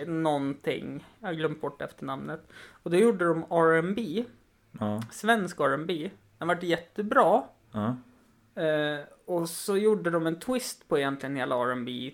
[0.06, 1.06] någonting.
[1.20, 2.40] Jag har glömt bort efternamnet.
[2.82, 4.24] Och då gjorde de R&B
[4.80, 5.02] Ja.
[5.10, 7.42] svensk R&B Den vart jättebra.
[7.72, 7.96] Ja.
[8.62, 12.12] Eh, och så gjorde de en twist på egentligen hela R&B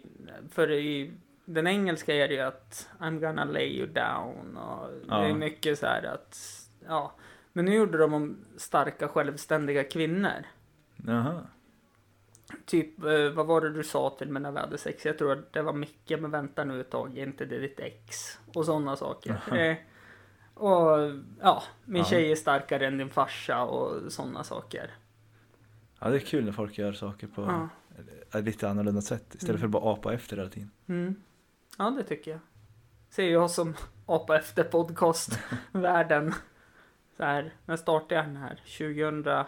[0.51, 1.13] För i
[1.47, 5.35] den engelska är det ju att I'm gonna lay you down och det är Ja.
[5.35, 6.39] mycket så här att,
[6.87, 7.13] ja.
[7.53, 10.45] Men nu gjorde de om starka självständiga kvinnor.
[10.97, 11.47] Jaha.
[12.67, 15.05] Typ, eh, vad var det du sa till mig när vi hade sex?
[15.07, 17.81] Jag tror att det var Micke, men vänta nu ett tag, är inte det ditt
[17.81, 18.39] ex?
[18.55, 19.41] Och sådana saker.
[19.51, 19.59] Jaha.
[19.59, 19.77] Eh,
[20.55, 22.05] och ja, min Ja.
[22.05, 24.91] tjej är starkare än din farsa och sådana saker.
[26.01, 27.69] Ja, det är kul när folk gör saker på
[28.33, 28.41] Ja.
[28.41, 29.35] lite annorlunda sätt.
[29.35, 29.61] Istället Mm.
[29.61, 30.71] för att bara apa efter hela tiden.
[30.87, 31.15] Mm.
[31.77, 32.41] Ja, det tycker jag.
[33.11, 33.75] Ser jag som
[34.07, 36.35] apa efter podcastvärlden.
[37.17, 38.61] Så här, när startade jag den här?
[38.79, 39.45] 2000...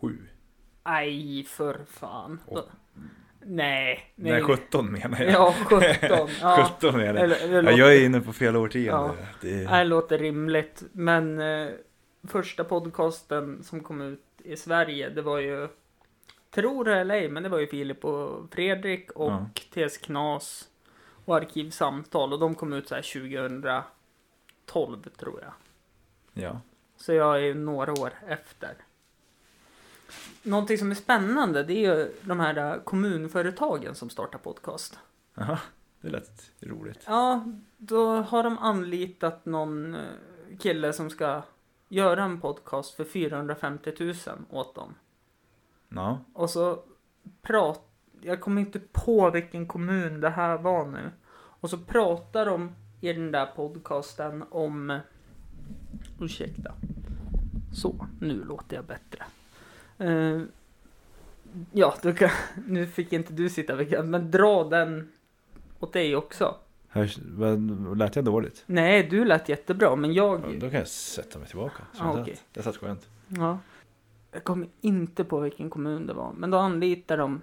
[0.00, 0.28] 7.
[0.84, 2.40] Nej, för fan.
[2.46, 2.60] Oh.
[3.40, 4.32] Nej, nej.
[4.32, 5.32] Nej, 17 menar jag.
[5.32, 5.82] Ja, 17.
[6.40, 6.68] Ja.
[6.78, 7.30] 17 menar jag.
[7.30, 7.78] Det, det låter...
[7.78, 8.88] jag är inne på fel årtionde.
[8.88, 9.14] Ja.
[9.40, 9.64] Det...
[9.64, 10.82] det låter rimligt.
[10.92, 11.68] Men eh,
[12.28, 15.68] första podcasten som kom ut i Sverige, det var ju
[16.62, 19.46] tror det eller ej, men det var ju Filip och Fredrik och Ja.
[19.88, 20.68] TS Knas
[21.24, 22.32] och Arkivsamtal.
[22.32, 23.02] Och de kom ut så här
[24.66, 25.52] 2012 tror jag.
[26.44, 26.60] ja.
[26.96, 28.74] Så jag är ju några år efter.
[30.42, 34.98] Någonting som är spännande det är ju de här eh, kommunföretagen som startar podcast.
[35.34, 35.58] Jaha,
[36.00, 37.02] det lät roligt.
[37.06, 37.44] Ja,
[37.76, 40.00] då har de anlitat någon eh,
[40.58, 41.42] kille som ska
[41.88, 44.14] göra en podcast för 450 000
[44.50, 44.94] åt dem.
[45.88, 46.82] Ja, Och så
[47.42, 47.84] prat...
[48.20, 51.10] Jag kommer inte på vilken kommun det här var nu.
[51.60, 55.00] Och så pratar de i den där podcasten om...
[56.20, 56.74] Ursäkta.
[57.72, 59.24] Så, nu låter jag bättre.
[59.98, 60.42] Eh,
[61.72, 62.30] ja, du kan,
[62.66, 65.08] nu fick inte du sitta vid men dra den
[65.80, 66.54] åt dig också.
[66.88, 67.18] Hörs,
[67.96, 68.62] lät jag dåligt?
[68.66, 70.40] Nej, du lät jättebra, men jag...
[70.40, 71.82] Ja, Då kan jag sätta mig tillbaka.
[71.98, 73.08] Ah, satt, det satt skönt.
[73.28, 73.58] Ja.
[74.38, 77.40] Jag kommer inte på vilken kommun det var, men då anlitar de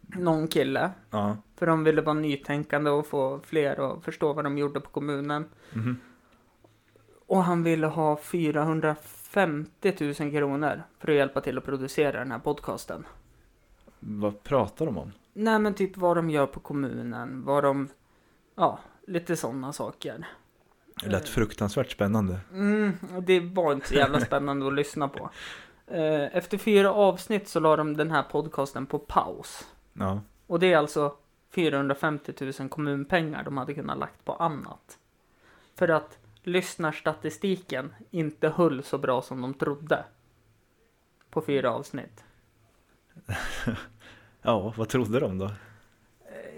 [0.00, 0.90] någon kille.
[1.10, 1.36] Ja.
[1.56, 5.44] För de ville vara nytänkande och få fler att förstå vad de gjorde på kommunen.
[5.72, 5.96] Mhm.
[7.26, 12.38] Och han ville ha 450 000 kronor för att hjälpa till att producera den här
[12.38, 13.06] podcasten.
[13.98, 15.12] Vad pratar de om?
[15.32, 17.88] Nej men typ vad de gör på kommunen, vad de...
[18.54, 20.26] Ja, lite sådana saker.
[21.02, 22.40] Det lät fruktansvärt spännande.
[22.52, 22.92] Mm,
[23.26, 25.30] det var inte så jävla spännande att lyssna på.
[25.86, 29.68] Eh, Efter fyra avsnitt så la de den här podcasten på paus.
[29.92, 30.20] Ja.
[30.46, 31.14] Och det är alltså
[31.50, 34.98] 450 000 kommunpengar de hade kunnat lagt på annat.
[35.74, 40.04] För att lyssnarstatistiken inte höll så bra som de trodde.
[41.30, 42.24] På fyra avsnitt.
[44.42, 45.50] Ja, vad trodde de då?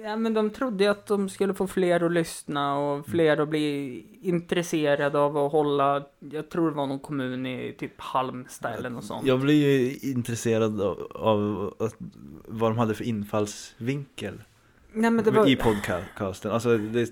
[0.08, 3.48] Ja men de trodde ju att de skulle få fler att lyssna och fler att
[3.48, 8.90] bli intresserade av att hålla, jag tror det var någon kommun i typ Halmstad eller
[8.90, 9.26] något sånt.
[9.26, 11.96] Jag blir ju intresserad av, av att-
[12.48, 14.42] vad de hade för infallsvinkel
[14.92, 15.48] Nej men det var...
[15.48, 16.50] i podcasten.
[16.50, 17.10] Alltså det,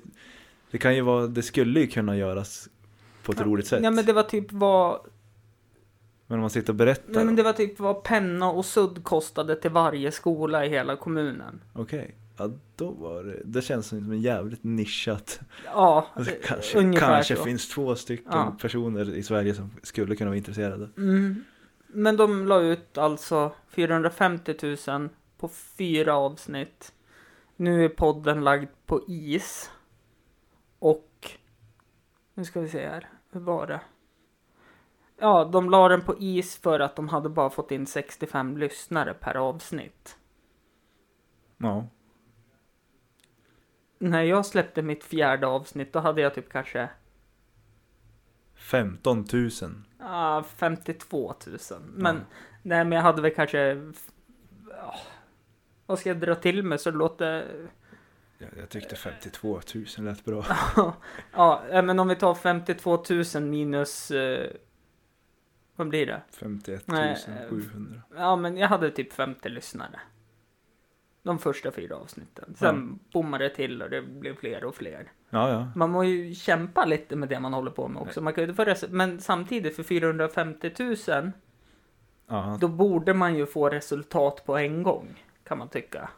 [0.71, 2.69] det kan ju vara, det skulle ju kunna göras
[3.23, 3.81] på ett roligt sätt.
[3.83, 5.01] Ja men det var typ vad,
[6.27, 9.05] Men om man sitter och berättar, nej, men det var typ vad penna och sudd
[9.05, 11.61] kostade till varje skola i hela kommunen.
[11.73, 12.15] okej.
[12.37, 15.41] Ja, då var det, det känns som en jävligt nischat.
[15.65, 17.45] Ja, Alltså, kanske kanske så.
[17.45, 18.57] finns två stycken Ja.
[18.61, 20.91] personer i Sverige som skulle kunna vara intresserade.
[20.97, 21.45] Mm.
[21.89, 26.93] Men de la ut alltså 450 000 på fyra avsnitt.
[27.57, 29.71] Nu är podden lagd på is.
[30.79, 31.31] Och
[32.35, 33.09] nu ska vi se här.
[33.31, 33.81] Hur var det?
[35.19, 39.15] Ja, de la den på is för att de hade bara fått in 65 lyssnare
[39.15, 40.17] per avsnitt.
[41.59, 41.87] Ja.
[43.99, 46.89] När jag släppte mitt fjärde avsnitt då hade jag typ kanske
[48.55, 49.51] 15 000.
[49.99, 51.59] ah, 52 000.
[51.95, 52.23] Men Ja.
[52.63, 53.59] nej, men jag hade väl kanske
[54.71, 54.95] ja,
[55.87, 57.47] vad ska jag dra till med så det låter
[58.39, 60.45] Jag, jag tyckte 52 000 lät bra.
[61.33, 63.05] Ja, men om vi tar 52
[63.35, 64.11] 000 minus...
[64.11, 64.51] Eh,
[65.77, 66.23] vad blir det?
[66.31, 67.17] 51 Nej,
[67.51, 68.03] 700.
[68.17, 70.01] Ja, men jag hade typ 50 lyssnare.
[71.27, 72.55] De första fyra avsnitten.
[72.59, 75.13] Sen bommade det till och det blev fler och fler.
[75.31, 75.69] Ja, ja.
[75.77, 78.21] Man må ju kämpa lite med det man håller på med också.
[78.21, 80.71] Man kan ju få men samtidigt för 450
[81.09, 81.33] 000
[82.27, 85.25] Ja, då borde man ju få resultat på en gång.
[85.45, 86.09] Kan man tycka.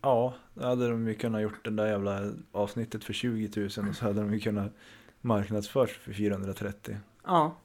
[0.00, 3.96] ja, då hade de ju kunnat gjort det där jävla avsnittet för 20 000 och
[3.96, 4.72] så hade de ju kunnat
[5.20, 6.96] marknadsförs för 430.
[7.24, 7.56] Ja.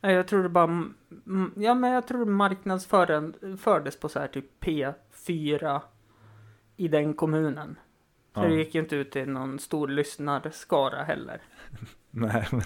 [0.00, 0.64] Jag tror det bara...
[0.64, 0.94] mm,
[1.26, 5.80] mm, Ja, men jag tror marknadsfördes på så här typ P4
[6.78, 7.78] i den kommunen.
[8.34, 8.48] Så Ja.
[8.48, 11.40] det gick ju inte ut till någon stor lyssnarskara heller.
[12.10, 12.62] Nej, men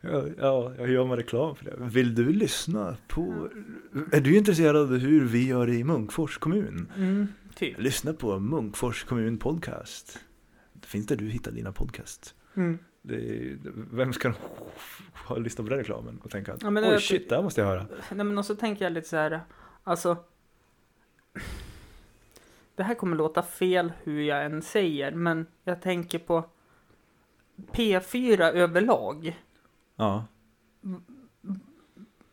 [0.00, 1.74] ja, ja, jag gör man reklam för det.
[1.78, 3.48] Vill du lyssna på...
[4.12, 6.92] Är du intresserad av hur vi gör i Munkfors kommun?
[6.96, 7.78] Mm, typ.
[7.78, 10.18] Lyssna på Munkfors kommun podcast.
[10.72, 12.34] Det finns där du hittar dina podcast.
[12.54, 12.78] Mm.
[13.08, 13.56] Är,
[13.96, 14.32] vem ska
[15.14, 17.68] ha lyssnat på den reklamen och tänka att Ja, oj shit, det här måste jag
[17.68, 17.86] höra.
[18.12, 19.40] Nej, men också tänker jag lite så här,
[19.84, 20.16] alltså.
[22.80, 26.44] Det här kommer låta fel hur jag än säger, men jag tänker på
[27.72, 29.40] P4 överlag.
[29.96, 30.24] Ja,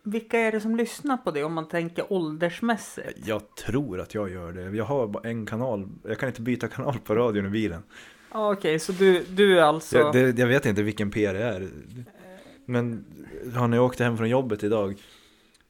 [0.03, 3.27] Vilka är det som lyssnar på det om man tänker åldersmässigt?
[3.27, 4.77] jag tror att jag gör det.
[4.77, 5.89] Jag har bara en kanal.
[6.03, 7.83] Jag kan inte byta kanal på radion i bilen.
[8.33, 9.97] Ja, Okej, så du, du är alltså...
[9.97, 11.69] Jag, det, jag vet inte vilken P det är.
[12.65, 13.05] Men
[13.55, 14.95] har ni åkt hem från jobbet idag?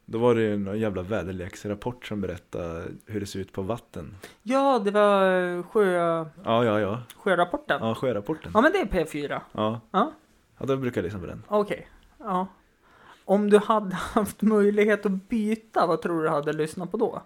[0.09, 4.15] Då var det ju någon jävla väderleksrapport som berättade hur det ser ut på vatten.
[4.43, 7.01] Ja, det var eh, sjö, Ja, ja, ja.
[7.15, 7.77] sjörapporten.
[7.81, 7.87] Ja.
[7.87, 8.51] Ja, sjörapporten.
[8.53, 9.41] men det är P4.
[9.51, 9.81] Ja.
[9.91, 10.11] Ja.
[10.59, 11.43] Ja, då brukar jag lyssna på den.
[11.47, 11.87] Okej.
[12.19, 12.47] Ja.
[13.25, 17.21] Om du hade haft möjlighet att byta, vad tror du hade lyssnat på då?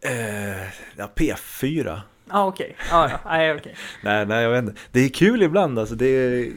[0.00, 0.62] Eh,
[0.96, 2.00] ja, P4.
[2.30, 2.76] Ja, okej.
[2.90, 3.18] Ja, ja.
[3.24, 3.76] Nej, okej.
[4.02, 4.80] Nej, nej, jag vet inte.
[4.90, 5.94] Det är kul ibland alltså.
[5.94, 6.52] Det är,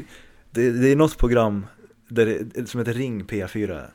[0.51, 1.65] det, det är något program
[2.07, 3.85] där det, som heter Ring P4.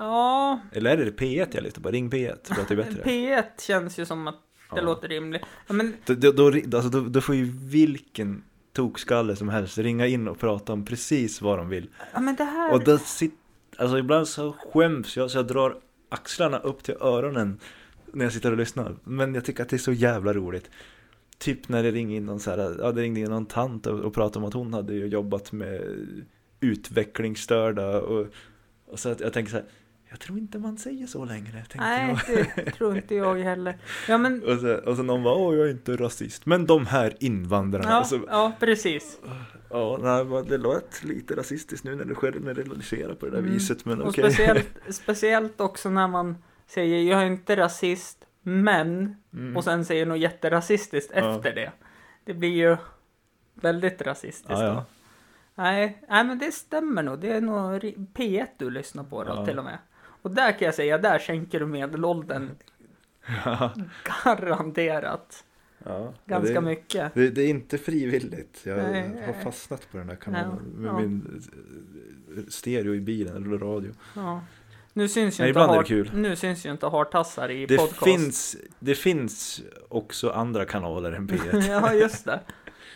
[0.00, 1.90] Ja, Eller är det P1 jag lyssnar på?
[1.90, 3.02] Ring P1, låter bättre.
[3.02, 4.82] P1 känns ju som att det Ja.
[4.82, 5.42] låter rimligt.
[5.66, 10.06] Ja, men Då, då, då, alltså, då, då får ju vilken tokskalle som helst ringa
[10.06, 11.88] in och prata om precis vad de vill.
[12.14, 12.72] Ja men det här...
[12.72, 13.38] Och då sitter,
[13.76, 15.76] alltså ibland så skäms jag så jag drar
[16.08, 17.60] axlarna upp till öronen
[18.12, 18.96] när jag sitter och lyssnar.
[19.04, 20.70] Men jag tycker att det är så jävla roligt.
[21.38, 24.00] Typ när det ringer in någon så här, ja det ringde in någon tant och,
[24.00, 25.82] och pratade om att hon hade jobbat med
[26.60, 28.26] utvecklingsstörda och,
[28.86, 29.66] och så att jag tänker så här,
[30.10, 31.64] jag tror inte man säger så längre.
[31.74, 32.46] Nej, jag.
[32.64, 33.78] det tror inte jag heller.
[34.08, 34.42] Ja men...
[34.44, 36.46] Och så, och så någon bara, åh jag är inte rasist.
[36.46, 37.90] Men de här invandrarna.
[37.90, 39.18] Ja, så, ja precis.
[39.70, 43.52] ja, nej, det lät lite rasistiskt nu när du generaliserar på det där Mm.
[43.52, 43.84] viset.
[43.84, 44.24] Men Och okej.
[44.32, 49.16] speciellt, speciellt också när man säger jag är inte rasist, men...
[49.34, 49.56] Mm.
[49.56, 51.36] Och sen säger något jätterasistiskt Ja.
[51.36, 51.72] efter det.
[52.24, 52.76] Det blir ju
[53.54, 54.84] väldigt rasistiskt Ja, ja.
[55.54, 57.20] Nej, nej, men det stämmer nog.
[57.20, 59.78] Det är nog ri- P1 du lyssnar på då till och med.
[60.22, 62.50] Och där kan jag säga, där sänker du medelåldern
[63.44, 63.74] Ja,
[64.24, 65.44] garanterat.
[65.84, 66.14] ja.
[66.26, 67.14] Ganska det, mycket.
[67.14, 68.60] Det, det är inte frivilligt.
[68.64, 69.22] Jag Nej.
[69.26, 71.42] har fastnat på den där kanalen Ja, med min
[72.36, 73.92] eh, stereo i bilen eller radio.
[74.16, 74.42] Ja.
[74.92, 76.10] Nu syns ju Nej, inte har, kul.
[76.14, 78.04] Nu syns ju inte hartassar i Det podcast.
[78.04, 81.68] finns, det finns också andra kanaler än P1.
[81.68, 82.40] ja, just det.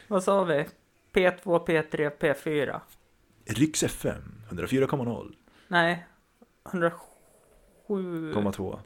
[0.09, 0.67] Vad sa vi?
[1.13, 2.81] P2, P3, P4.
[3.47, 5.33] Riks FM 104,0,
[5.69, 6.07] Nej,
[7.87, 8.53] 107,0.
[8.53, 8.81] 2.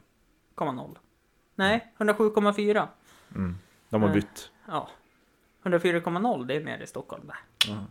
[1.55, 2.87] Nej, 107,4.
[3.35, 3.57] Mm.
[3.89, 4.15] De har Nej.
[4.19, 4.51] bytt.
[4.67, 4.89] Ja.
[5.63, 7.37] 104,0 det är nere i Stockholm där.
[7.67, 7.85] Ja.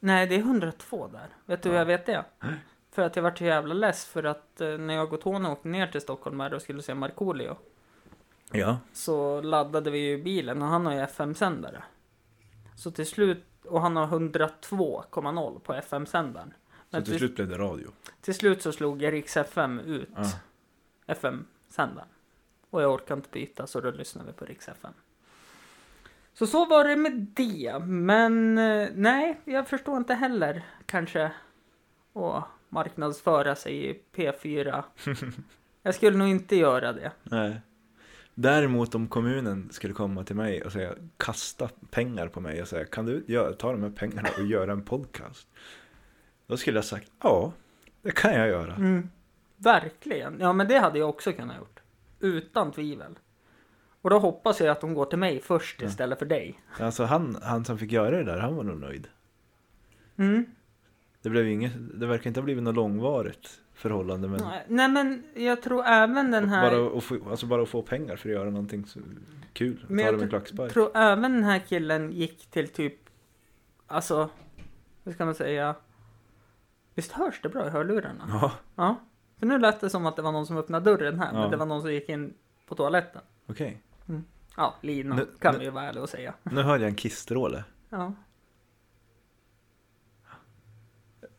[0.00, 1.28] Nej, det är 102 där.
[1.46, 1.80] Vet du hur Ja.
[1.80, 2.24] jag vet det?
[2.90, 5.68] För att jag vart så jävla less för att eh, när jag och Tony åkte
[5.68, 7.56] ner till Stockholm här och skulle se Markoolio
[8.52, 8.78] ja.
[8.92, 11.82] så laddade vi ju bilen och han har ju FM-sändare.
[12.76, 16.54] Så till slut, och han har 102,0 på FM-sändaren.
[17.00, 17.90] Så till till, slut blev det radio.
[18.20, 20.30] till slut så slog jag Rix FM ut Ja.
[21.06, 22.08] FM-sändaren.
[22.70, 24.92] Och jag orkade inte byta så då lyssnade vi på Rix FM.
[26.34, 27.78] Så så var det med det.
[27.84, 31.30] Men eh, nej, jag förstår inte heller kanske
[32.12, 34.82] att marknadsföra sig i P4.
[35.82, 37.12] jag skulle nog inte göra det.
[37.22, 37.60] Nej.
[38.34, 42.84] Däremot om kommunen skulle komma till mig och säga kasta pengar på mig och säga
[42.84, 43.20] kan du
[43.58, 45.48] ta de här pengarna och göra en podcast?
[46.46, 47.52] Då skulle jag sagt ja,
[48.02, 48.74] det kan jag göra.
[48.74, 49.08] Mm,
[49.56, 50.36] verkligen.
[50.40, 51.80] Ja, men det hade jag också kunnat gjort.
[52.20, 53.18] Utan tvivel.
[54.02, 55.86] Och då hoppas jag att de går till mig först Ja.
[55.88, 56.60] istället för dig.
[56.80, 59.08] Alltså han, han som fick göra det där, han var nog nöjd.
[60.16, 60.46] Mm.
[61.22, 65.62] Det, blev inget, det verkar inte ha blivit något långvarigt förhållande men Nej, men jag
[65.62, 66.70] tror även den här...
[66.70, 69.00] bara, att få, alltså bara att få pengar för att göra någonting så
[69.52, 69.86] kul.
[69.88, 70.72] Men ta jag det med klackspark.
[70.72, 72.94] tror även den här killen gick till typ...
[73.86, 74.30] Alltså,
[75.04, 75.74] hur ska man säga?
[76.96, 78.24] Visst hörs det bra i hörlurarna?
[78.28, 78.96] Ja, Ja.
[79.38, 81.40] För nu lät det som att det var någon som öppnade dörren här, Ja.
[81.40, 82.34] men det var någon som gick in
[82.66, 83.22] på toaletten.
[83.46, 83.82] okej.
[84.56, 86.34] Ja, Lina Nu- kan nu- vi ju vara ärliga och säga.
[86.42, 87.64] Nu hörde jag en kissstråle.
[87.90, 88.12] Ja.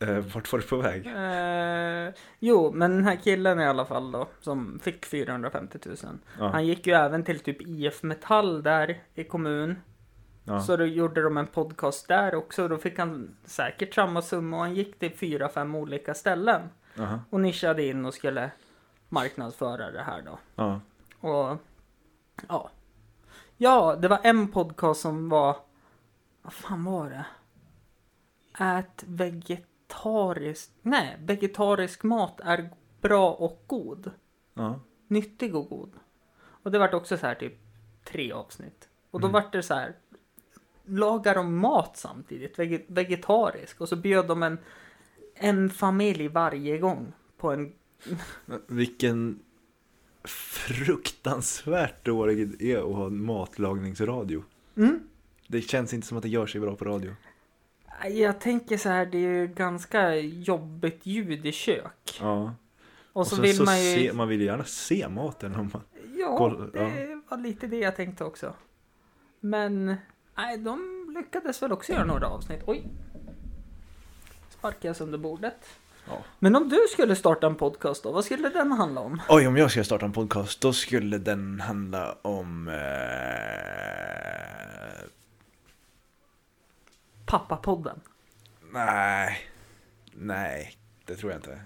[0.00, 1.06] Eh, vart var du på väg?
[1.06, 5.96] Eh, jo, men den här killen i alla fall då, som fick 450 000.
[6.38, 9.76] Ja, Han gick ju även till typ IF Metall där i kommun.
[10.48, 10.60] Ja.
[10.60, 12.68] Så då gjorde de en podcast där också.
[12.68, 16.62] Då fick han säkert samma summa och han gick till fyra, fem olika ställen.
[16.98, 18.50] Aha, Och nischade in och skulle
[19.08, 20.38] marknadsföra det här då.
[20.54, 20.80] ja.
[21.20, 21.56] Och
[22.48, 22.70] ja.
[23.56, 25.56] Ja, det var en podcast som var...
[26.42, 27.26] Vad fan var det?
[28.64, 30.72] Ät vegetariskt...
[30.82, 32.70] Nej, vegetarisk mat är
[33.00, 34.10] bra och god.
[34.54, 34.80] ja.
[35.06, 35.92] Nyttig och god.
[36.62, 37.54] Och det vart också så här typ
[38.04, 38.88] tre avsnitt.
[39.10, 39.32] Och då Mm.
[39.32, 39.94] vart det så här.
[40.88, 42.58] Lagar de mat samtidigt?
[42.58, 43.80] Vege- vegetarisk.
[43.80, 44.58] Och så bjöd de en,
[45.34, 47.72] en familj varje gång på en
[48.66, 49.40] Vilken
[50.24, 54.44] fruktansvärt dålig idé att ha en matlagningsradio.
[54.76, 55.00] Mm.
[55.46, 57.14] Det känns inte som att det gör sig bra på radio.
[58.10, 62.18] Jag tänker så här, det är ju ganska jobbigt ljud i kök.
[62.20, 62.54] Ja.
[63.12, 63.96] Och, så, sen vill man ju...
[63.96, 65.54] se, man vill ju gärna se maten.
[65.54, 65.82] Om man...
[66.18, 68.54] ja, det var lite det jag tänkte också.
[69.40, 69.96] Men,
[70.38, 72.60] nej, de lyckades väl också göra några avsnitt.
[72.66, 72.88] Oj!
[74.50, 75.78] Sparkade jag under bordet.
[76.06, 76.24] Ja.
[76.38, 79.22] Men om du skulle starta en podcast då, vad skulle den handla om?
[79.28, 82.68] Oj, om jag ska starta en podcast, då skulle den handla om...
[82.68, 82.74] Eh...
[87.26, 88.00] Pappapodden.
[88.72, 89.38] Nej.
[90.12, 91.60] Nej, det tror jag inte.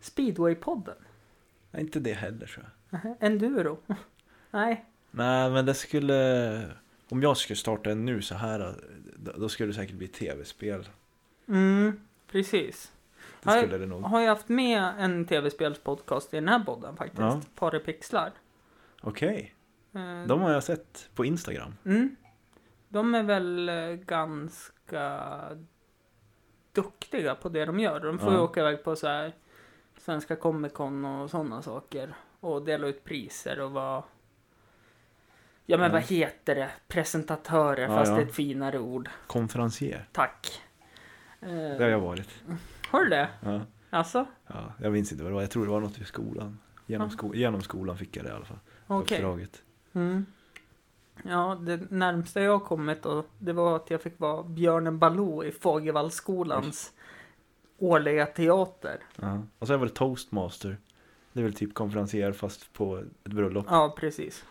[0.00, 0.96] Speedwaypodden.
[1.70, 3.16] Nej, inte det heller tror jag.
[3.20, 3.78] Enduro.
[4.50, 4.84] Nej.
[5.10, 6.70] Nej, men det skulle...
[7.08, 8.74] Om jag skulle starta en nu så här,
[9.16, 10.88] då skulle det säkert bli tv-spel.
[11.48, 12.00] Mm,
[12.30, 12.92] precis.
[13.42, 14.02] Det Har- skulle det nog.
[14.02, 17.20] Har jag haft med en tv-spelspodcast i den här podden faktiskt.
[17.20, 17.40] Ja.
[17.54, 18.32] Paripixlar.
[19.00, 19.54] Okej,
[19.94, 21.74] Eh, de har jag sett på Instagram.
[21.84, 22.16] Mm.
[22.88, 25.22] De är väl eh, ganska
[26.72, 28.00] duktiga på det de gör.
[28.00, 28.42] De får ju Ja.
[28.44, 29.32] åka iväg på så här
[29.98, 32.14] Svenska Comic Con och sådana saker.
[32.40, 34.02] Och dela ut priser och vara
[35.70, 36.70] Ja men vad heter det?
[36.88, 38.16] Presentatörer Ja, fast ja.
[38.16, 39.08] det är ett finare ord.
[39.26, 40.62] Konferencier, Tack.
[41.40, 42.28] Eh, det har jag varit.
[42.88, 43.28] Har du det?
[43.40, 43.60] Ja.
[43.90, 44.26] Alltså?
[44.46, 46.58] Ja, jag minns inte vad det var, jag tror det var något i skolan.
[46.86, 48.58] Genom, sko genom skolan fick jag det i alla fall.
[48.86, 49.18] Okej.
[49.18, 49.62] Uppdraget.
[49.92, 50.26] Mm.
[51.22, 55.52] Ja, det närmsta jag kommit då, det var att jag fick vara björnen Baloo i
[55.52, 56.92] Fagervallsskolans
[57.78, 58.98] årliga teater.
[59.16, 59.42] Ja.
[59.58, 60.76] Och sen var det toastmaster.
[61.32, 63.66] Det är väl typ konferencier fast på ett bröllop.
[63.68, 64.44] Ja, precis.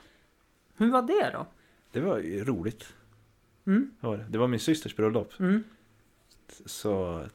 [0.78, 1.48] Hur var det då?
[1.92, 2.94] Det var ju roligt.
[3.68, 4.26] Mm, Var det.
[4.30, 5.40] det var min systers bröllop.
[5.40, 5.64] mm,
[6.66, 7.26] Så...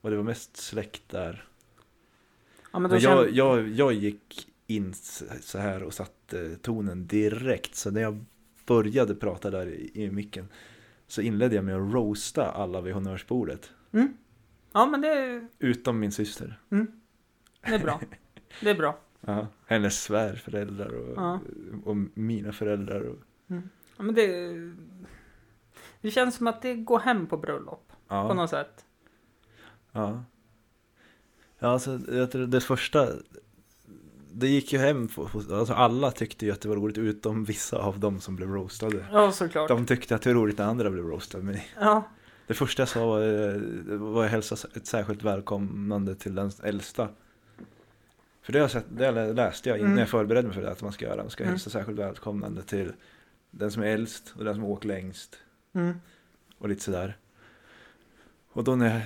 [0.00, 1.48] Och det var mest släkt där.
[2.72, 3.30] ja, men Men jag, kände...
[3.30, 4.94] jag, jag gick in
[5.42, 7.74] så här och satte tonen direkt.
[7.74, 8.24] Så när jag
[8.66, 10.48] började prata där i, i micken
[11.06, 13.70] så inledde jag med att roasta alla vid honnörsbordet.
[13.92, 14.16] Mm.
[14.72, 16.60] Ja, men det, Utom min syster.
[16.68, 18.00] det är bra.
[18.60, 18.98] Det är bra.
[19.26, 19.46] Ja.
[19.66, 21.40] Hennes svärföräldrar och, Ja.
[21.84, 23.00] och mina föräldrar.
[23.00, 23.16] Och,
[23.96, 24.54] Ja, men det...
[26.00, 27.88] Det känns som att det går hem på bröllop.
[27.88, 28.34] På ja.
[28.34, 28.84] något sätt.
[29.92, 30.24] ja.
[31.58, 31.96] Ja, alltså
[32.46, 33.08] det första
[34.32, 37.78] det gick ju hem, på, alltså alla tyckte ju att det var roligt utom vissa
[37.78, 39.06] av dem som blev roastade.
[39.12, 39.68] Ja, såklart.
[39.68, 41.44] De tyckte att det var roligt när andra blev roastade.
[41.44, 42.02] Men Ja,
[42.46, 43.60] det första jag sa var, eh,
[43.98, 47.08] var att hälsa ett särskilt välkomnande till den äldsta.
[48.46, 49.98] För det, har sett, det läste jag innan Mm.
[50.00, 51.16] jag förberedde mig för det att man ska göra.
[51.16, 51.52] Man ska Mm.
[51.52, 52.92] hälsa särskilt välkomnande till
[53.50, 55.36] den som är äldst och den som åkt längst.
[55.74, 56.00] mm.
[56.58, 57.16] Och lite sådär.
[58.52, 59.02] Och då när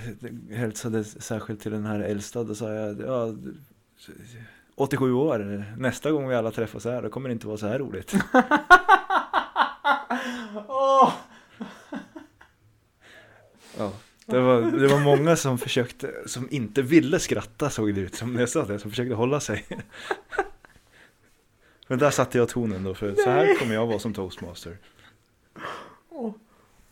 [0.49, 3.34] jag hälsade särskilt till den här äldsta då sa jag ja,
[4.74, 7.78] 87 år, nästa gång vi alla träffas här då kommer det inte vara så här
[7.78, 8.14] roligt.
[10.68, 11.12] Åh!
[13.78, 13.93] Ja.
[14.31, 18.33] Det var, det var många som försökte, som inte ville skratta såg det ut som
[18.33, 19.66] när jag sa det, som försökte hålla sig.
[21.89, 24.76] Men där satte jag tonen då, för så här kommer jag vara som toastmaster.
[26.09, 26.35] Åh,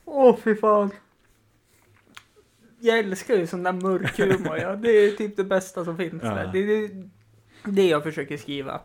[0.05, 0.91] åh fy fan.
[2.81, 4.59] Jag älskar ju sån där mörk humor.
[4.59, 4.77] Ja.
[4.77, 6.23] Det är typ det bästa som finns.
[6.23, 6.47] Ja.
[6.53, 7.09] Det är det,
[7.65, 8.81] det jag försöker skriva.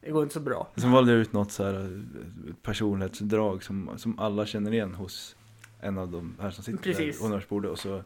[0.00, 0.68] Det går inte så bra.
[0.76, 5.36] Sen valde jag ut något så här eh, personlighetsdrag som, som alla känner igen hos
[5.84, 7.16] en av de här som sitter Precis.
[7.16, 8.02] där på honnörsbordet och så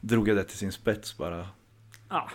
[0.00, 1.48] drog jag det till sin spets bara.
[2.08, 2.30] Ja,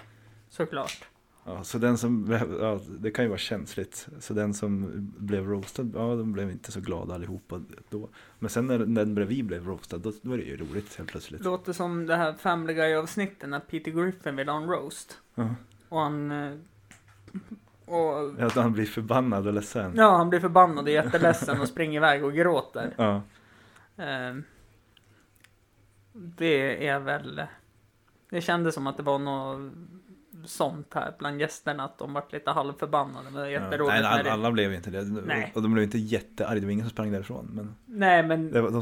[0.49, 1.05] såklart.
[1.45, 4.07] Ja, så den som, ja, det kan ju vara känsligt.
[4.19, 8.09] Så den som blev roastad, ja de blev inte så glada allihopa då.
[8.39, 11.43] Men sen när den bredvid blev roastad, då var det ju roligt helt plötsligt.
[11.43, 15.17] Låter som det här Family Guy-avsnittet när Peter Griffin vill ha en roast.
[15.36, 15.55] Ja.
[15.89, 16.32] Och han...
[16.32, 16.53] eh,
[17.86, 18.41] Och...
[18.41, 19.93] Att han blir förbannad och ledsen.
[19.95, 22.93] Ja, han blir förbannad och jätteledsen och springer iväg och gråter.
[22.97, 23.21] Ja.
[23.97, 24.43] Ehm,
[26.20, 27.41] Det är väl...
[28.30, 29.74] Det kändes som att det var något
[30.45, 33.24] sånt här bland gästerna, att de vart lite halvförbannade.
[33.24, 33.49] Men var Ja.
[33.49, 33.93] jätteroligt.
[34.01, 35.03] Nej, alla, alla blev inte det.
[35.03, 35.51] Nej.
[35.55, 37.49] Och de blev inte jättearga, det var ingen som sprang därifrån.
[37.53, 38.82] Men Nej, men, det var, de,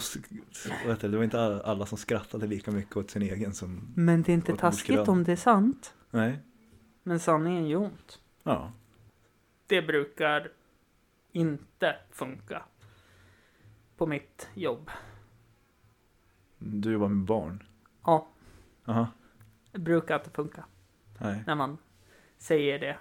[0.89, 4.31] heter det, var inte alla- som skrattade lika mycket åt sin egen som, men det
[4.31, 5.93] är inte taskigt om det är sant.
[6.11, 6.39] nej.
[7.03, 8.19] Men sanningen gör ont.
[8.43, 8.71] Ja.
[9.67, 10.51] Det brukar
[11.31, 12.61] inte funka.
[13.97, 14.91] På mitt jobb.
[16.57, 17.63] Du jobbar med barn.
[18.03, 18.27] Ja,
[18.85, 19.07] Aha.
[19.71, 20.65] det brukar inte funka.
[21.19, 21.43] Nej.
[21.47, 21.77] När man
[22.37, 22.97] säger det.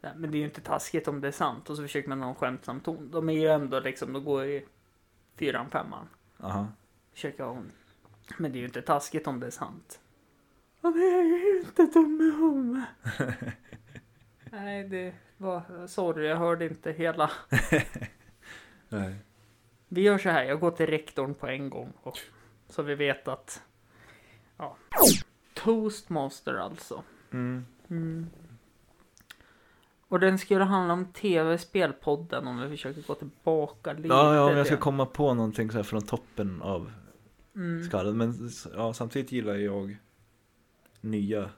[0.00, 1.70] Men det är ju inte taskigt om det är sant.
[1.70, 3.10] Och så försöker man ha en skämtsam ton.
[3.10, 4.66] De är ju ändå liksom, de går i
[5.36, 6.08] fyran, femman.
[6.40, 6.66] Aha.
[7.12, 7.72] Försöka ha en...
[8.38, 10.00] Men det är ju inte taskigt om det är sant.
[10.80, 13.54] Ja, men jag är ju inte dum i huvudet.
[14.52, 15.86] Nej, det var...
[15.86, 17.30] Sorry, jag hörde inte hela.
[18.88, 19.14] Nej.
[19.88, 21.92] Vi gör så här, jag går till rektorn på en gång.
[22.02, 22.18] Och,
[22.70, 23.62] så vi vet att...
[24.56, 24.76] Ja.
[25.54, 27.02] Toastmaster alltså.
[27.30, 27.66] Mm.
[27.90, 28.26] Mm.
[30.08, 34.08] Och den skulle handla om tv-spelpodden om vi försöker gå tillbaka lite.
[34.08, 36.92] Ja, ja, om jag ska komma på någonting så här från toppen av
[37.54, 37.84] mm.
[37.84, 38.16] skallen.
[38.16, 39.96] Men ja, samtidigt gillar jag
[41.00, 41.50] nya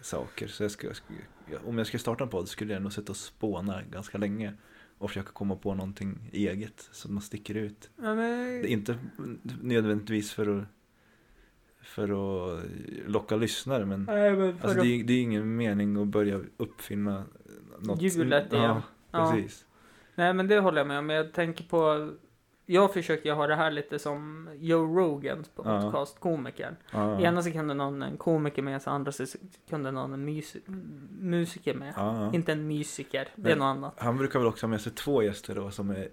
[0.00, 0.46] saker.
[0.46, 0.88] Så jag ska,
[1.64, 4.54] om jag ska starta en podd skulle jag nog sitta och spåna ganska länge.
[5.02, 7.90] Och försöka komma på någonting eget som man sticker ut.
[7.96, 8.98] Ja, men, Det är inte
[9.62, 10.64] nödvändigtvis för att,
[11.82, 12.64] för att
[13.06, 16.40] locka lyssnare men Nej, men alltså, att- det, är, det är ingen mening att börja
[16.56, 17.24] uppfinna
[17.78, 18.02] något.
[18.02, 18.46] Hjulet.
[18.50, 19.32] Ja, Ja.
[19.32, 19.66] precis.
[20.14, 21.10] Nej men det håller jag med om.
[21.10, 22.10] Jag tänker på...
[22.66, 26.76] Jag försöker ju ha det här lite som Joe Rogans podcast, komikern.
[26.90, 30.56] Ja, ena sekunden någon en komiker med, så andra sekunden någon en mus
[31.20, 31.94] musiker med.
[32.34, 33.94] Inte en musiker, det är något annat.
[33.96, 36.08] Han brukar väl också ha med sig två gäster då som är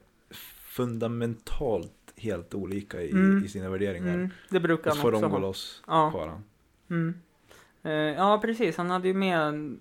[0.80, 3.44] fundamentalt helt olika i, Mm.
[3.46, 4.14] i sina värderingar.
[4.14, 5.42] Mm, det brukar Och så han får också de gå ha.
[5.48, 6.10] loss Ja.
[6.10, 6.42] varandra.
[6.90, 7.16] Mm.
[7.84, 8.78] Eh, ja, precis.
[8.78, 9.78] Han hade ju med...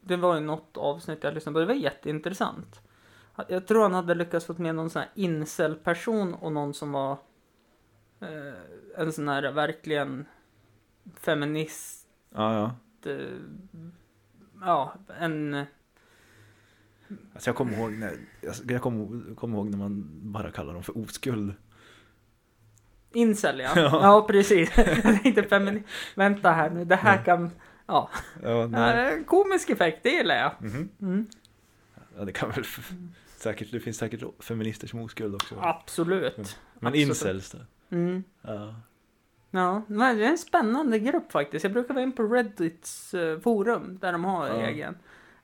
[0.00, 1.60] Det var ju något avsnitt jag lyssnade på.
[1.60, 2.80] Det var jätteintressant.
[3.48, 7.12] Jag tror han hade lyckats få med någon sån här incel-person och någon som var
[8.20, 10.26] eh, en sån här verkligen
[11.20, 12.06] feminist.
[12.34, 12.54] Ja,
[13.04, 13.10] ja.
[13.10, 13.26] Eh,
[14.60, 15.54] ja, en...
[17.34, 18.12] Alltså jag kommer ihåg när,
[18.46, 21.54] alltså jag kommer, kommer ihåg när man bara kallar dem för oskuld.
[23.12, 23.70] Incel, ja.
[23.76, 24.00] Ja.
[24.02, 24.70] Ja, precis.
[24.76, 25.86] Jag tänkte feminist.
[26.14, 27.50] Vänta här nu, det här kan...
[27.86, 28.10] Ja,
[28.42, 29.18] Ja, nej.
[29.18, 30.52] eh, komisk effekt, det gillar jag.
[30.60, 30.88] Mhm.
[31.00, 31.26] Mm.
[32.18, 32.92] ja det kan väl f-
[33.46, 35.54] säkert, det finns säkert feminister som oskuld också.
[35.60, 36.36] Absolut.
[36.36, 36.46] Men
[36.88, 37.08] absolut.
[37.08, 37.58] incels då?
[37.96, 38.24] Mm.
[38.42, 38.74] Ja.
[39.50, 41.64] Ja, men det är en spännande grupp faktiskt.
[41.64, 44.54] Jag brukar vara in på Reddits eh, forum där de har Ja.
[44.66, 44.96] egen.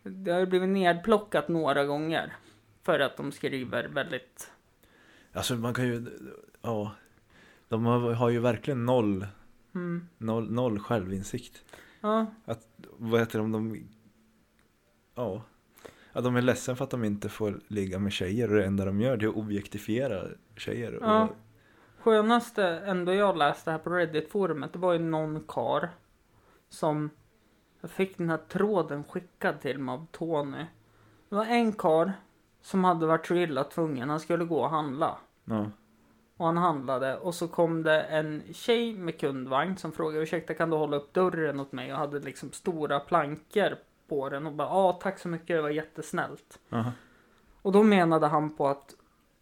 [0.02, 2.36] Det har blivit nedplockat några gånger.
[2.82, 4.50] För att de skriver väldigt...
[5.32, 6.06] Alltså man kan ju,
[6.62, 6.92] ja.
[7.68, 9.26] De har, har ju verkligen noll,
[9.74, 11.64] Mm, noll, noll självinsikt.
[12.00, 12.26] ja,
[12.98, 13.88] Vad heter det om de,
[15.14, 15.42] ja.
[16.12, 18.84] Ja, de är ledsen för att de inte får ligga med tjejer och det enda
[18.84, 20.22] de gör det är att objektifiera
[20.56, 20.94] tjejer.
[20.96, 21.28] Och, Ja.
[21.98, 25.90] skönaste ändå jag läste här på Reddit-forumet, det var ju någon kar
[26.68, 27.10] som
[27.80, 30.64] jag fick den här tråden skickad till mig av Tony.
[31.28, 32.12] Det var en kar
[32.62, 35.18] som hade varit så illa tvungen, han skulle gå och handla.
[35.44, 35.70] ja.
[36.36, 40.70] Och han handlade och så kom det en tjej med kundvagn som frågade ursäkta kan
[40.70, 43.76] du hålla upp dörren åt mig och hade liksom stora plankor
[44.12, 46.60] på den och bara ja tack så mycket det var jättesnällt.
[46.70, 46.92] Aha.
[47.62, 48.94] Och då menade han på att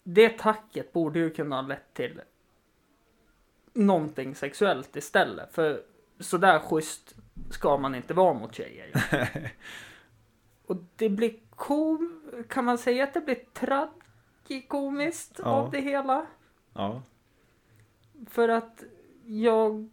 [0.03, 2.21] det tacket borde ju kunna ha lett till
[3.73, 5.55] någonting sexuellt istället.
[5.55, 5.83] För
[6.21, 7.15] sådär schysst
[7.51, 8.91] ska man inte vara mot tjejer.
[10.67, 12.23] och det blir kom...
[12.49, 15.45] Kan man säga att det blir tragikomiskt Ja.
[15.45, 16.27] av det hela?
[16.73, 17.03] Ja.
[18.31, 18.85] För att
[19.25, 19.91] jag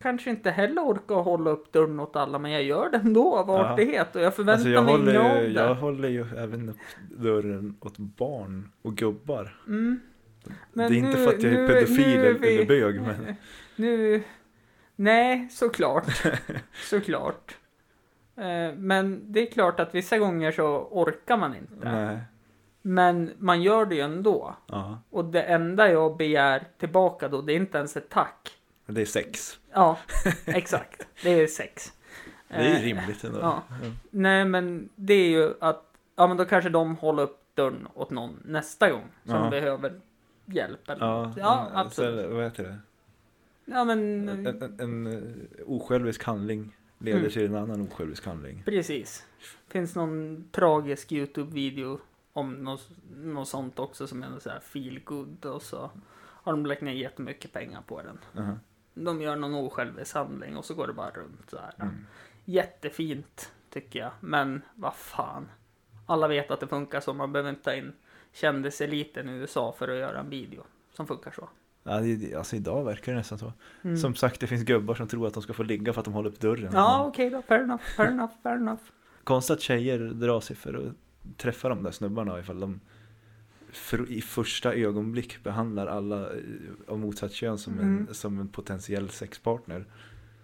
[0.00, 3.48] kanske inte heller orkar hålla upp dörren åt alla, men jag gör det ändå av
[3.48, 3.72] Ja.
[3.72, 5.48] artighet och jag förväntar Alltså jag mig håller, inget av det.
[5.68, 6.76] jag håller ju även upp
[7.10, 9.56] dörren åt barn och gubbar.
[9.66, 10.00] Mm.
[10.72, 13.34] det är inte för att jag är pedofil nu är vi- eller bög men
[13.76, 14.22] Nu...
[14.96, 16.06] Nej, såklart.
[16.90, 17.56] såklart.
[18.36, 21.90] Eh, Men det är klart att vissa gånger så orkar man inte.
[21.92, 22.18] nej.
[22.82, 24.56] Men man gör det ju ändå.
[24.66, 28.57] Ja, Och det enda jag begär tillbaka då, det är inte ens ett tack.
[28.94, 29.60] Det är sex.
[29.72, 29.98] Ja,
[30.46, 31.06] exakt.
[31.22, 31.92] Det är sex.
[32.48, 33.38] Det är Eh, rimligt ändå.
[33.40, 33.62] ja.
[34.10, 35.84] Nej, men det är ju att,
[36.16, 39.50] ja men då kanske de håller upp dörren åt någon nästa gång som Ja.
[39.50, 40.00] behöver
[40.46, 41.36] hjälp eller Ja, något.
[41.36, 42.30] ja så- absolut.
[42.30, 42.78] vad heter det?
[43.64, 45.22] Ja, men En, en, en eh,
[45.66, 47.30] osjälvisk handling leder Mm.
[47.30, 48.62] till en annan osjälvisk handling.
[48.64, 49.26] precis.
[49.68, 51.98] Finns någon tragisk YouTube-video
[52.32, 56.66] om något, något sånt också som är så här feel good och så har de
[56.66, 58.18] lagt ner jättemycket pengar på den.
[58.44, 58.58] Aha.
[59.04, 61.74] De gör någon osjälvisk handling och så går det bara runt så här.
[61.80, 62.06] Mm.
[62.44, 65.48] Jättefint tycker jag, men vad fan.
[66.06, 67.92] Alla vet att det funkar så, man behöver inte ta in
[68.32, 71.48] kändiseliten i USA för att göra en video som funkar så.
[71.82, 73.52] Ja, det, alltså idag verkar det nästan så.
[73.82, 73.96] Mm.
[73.96, 76.14] Som sagt, det finns gubbar som tror att de ska få ligga för att de
[76.14, 76.70] håller upp dörren.
[76.72, 78.82] Ja, okej då, fair enough, fair enough, fair enough.
[79.24, 80.94] Konstigt att tjejer drar sig för att
[81.36, 82.80] träffa de där snubbarna ifall de
[83.72, 86.40] för, i första ögonblick behandlar alla eh,
[86.88, 88.06] av motsatt kön som, Mm.
[88.08, 89.84] en, som en potentiell sexpartner.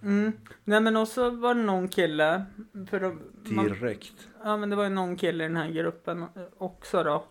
[0.03, 0.33] Mm.
[0.65, 2.45] Nej men också var det någon kille,
[2.91, 4.29] för de, man, Direkt.
[4.45, 7.25] ja men det var ju någon kille i den här gruppen eh, också då,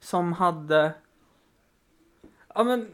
[0.00, 0.92] som hade,
[2.54, 2.88] ja men,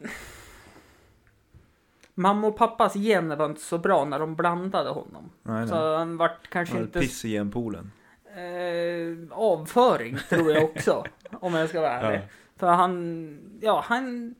[2.15, 5.31] mamma och pappas gener var inte så bra när de blandade honom.
[5.43, 5.97] Nej, Så nej.
[5.99, 7.93] han vart kanske Ja, inte Piss i genpoolen.
[8.37, 11.05] eh, avföring tror jag också.
[11.41, 12.21] om jag ska vara ärlig.
[12.57, 14.35] För han, ja han,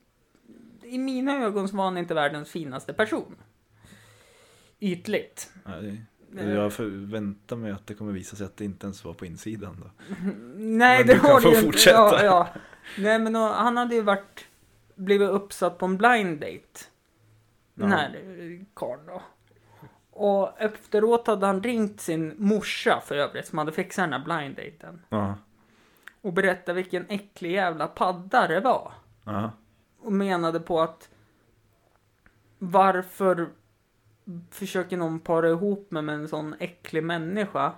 [0.83, 3.37] i mina ögon så var han inte världens finaste person.
[4.81, 5.53] Ytligt.
[5.65, 5.97] Det,
[6.39, 9.27] Eh, jag förväntar mig att det kommer visa sig att det inte ens var på
[9.27, 9.91] insidan då.
[10.57, 11.97] Nej, Men det du kan var få ju fortsätta.
[11.97, 12.49] Ja, ja.
[12.99, 14.45] Nej, men och, han hade ju varit,
[14.95, 16.81] blivit uppsatt på en blind date.
[17.75, 17.97] Den Ja.
[17.97, 19.23] här eh, karln då.
[20.11, 24.57] Och efteråt hade han ringt sin morsa för övrigt, som hade fixat den här blind
[24.57, 25.03] daten.
[25.09, 25.35] Ja.
[26.23, 28.93] Och berättat vilken äcklig jävla padda det var.
[29.25, 29.51] Ja.
[30.01, 31.09] Och menade på att
[32.59, 33.49] varför
[34.51, 37.73] försöker någon para ihop mig med en sån äcklig människa?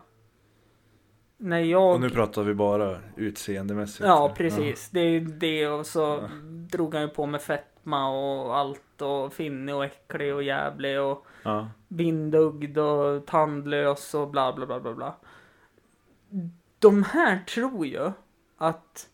[1.37, 1.95] När jag...
[1.95, 4.07] Och nu pratar vi bara utseendemässigt.
[4.07, 4.91] Ja, precis.
[4.91, 6.29] Det är ju det och så Ja.
[6.71, 11.27] drog han ju på med fetma och allt och finnig och äcklig och jävlig och
[11.43, 11.69] Ja.
[11.89, 15.17] vindögd och tandlös och bla bla bla bla bla.
[16.79, 18.11] De här tror ju
[18.63, 19.09] att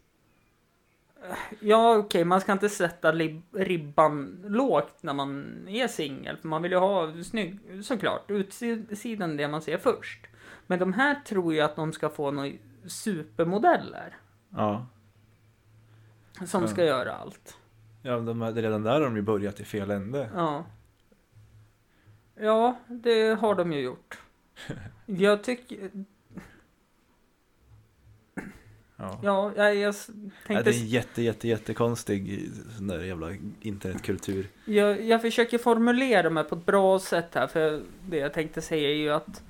[1.60, 3.12] Ja okej, man ska inte sätta
[3.52, 6.36] ribban lågt när man är singel.
[6.36, 10.26] För man vill ju ha snygg, såklart, utsidan det man ser först.
[10.66, 12.52] Men de här tror ju att de ska få några
[12.86, 14.16] supermodeller.
[14.50, 14.86] Ja.
[16.46, 16.68] Som Ja.
[16.68, 17.56] ska göra allt.
[18.02, 20.30] Ja, de, är- redan där har de ju börjat i fel ände.
[20.34, 20.64] Ja.
[22.34, 24.18] Ja, det har de ju gjort.
[25.06, 25.90] Jag tycker...
[29.00, 29.18] Ja.
[29.22, 29.92] Ja, jag, jag Ja,
[30.46, 30.70] tänkte...
[30.70, 33.30] det är en jätte, jätte, jättekonstig sån där jävla
[33.60, 34.48] internetkultur.
[34.64, 38.88] Jag, jag försöker formulera mig på ett bra sätt här, för det jag tänkte säga
[38.90, 39.42] är ju att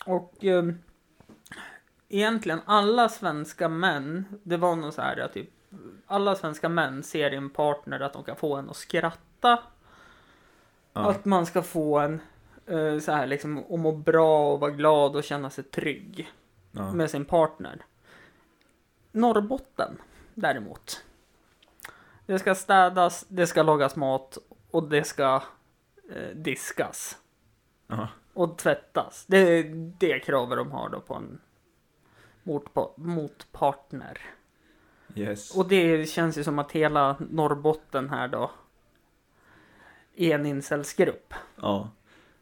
[0.06, 0.64] Och eh,
[2.08, 5.48] egentligen alla svenska män, det var nog så här ja, typ
[6.06, 9.58] alla svenska män ser i en partner att de kan få en att skratta.
[10.92, 11.10] Ja.
[11.10, 12.20] Att man ska få en
[12.66, 16.32] eh, så här liksom att må bra och vara glad och känna sig trygg
[16.72, 16.92] Ja.
[16.92, 17.84] med sin partner.
[19.12, 19.98] Norrbotten
[20.34, 21.04] däremot.
[22.30, 24.38] Det ska städas, det ska lagas mat
[24.70, 25.42] och det ska
[26.10, 27.18] eh, diskas.
[27.86, 28.08] Ja.
[28.34, 29.24] Och tvättas.
[29.28, 29.64] Det är
[29.98, 31.40] det kravet de har då på en
[32.42, 34.18] motpa- motpartner.
[35.14, 35.56] Yes.
[35.56, 38.50] Och det känns ju som att hela Norrbotten här då
[40.16, 41.34] är en incelsgrupp.
[41.56, 41.90] Ja.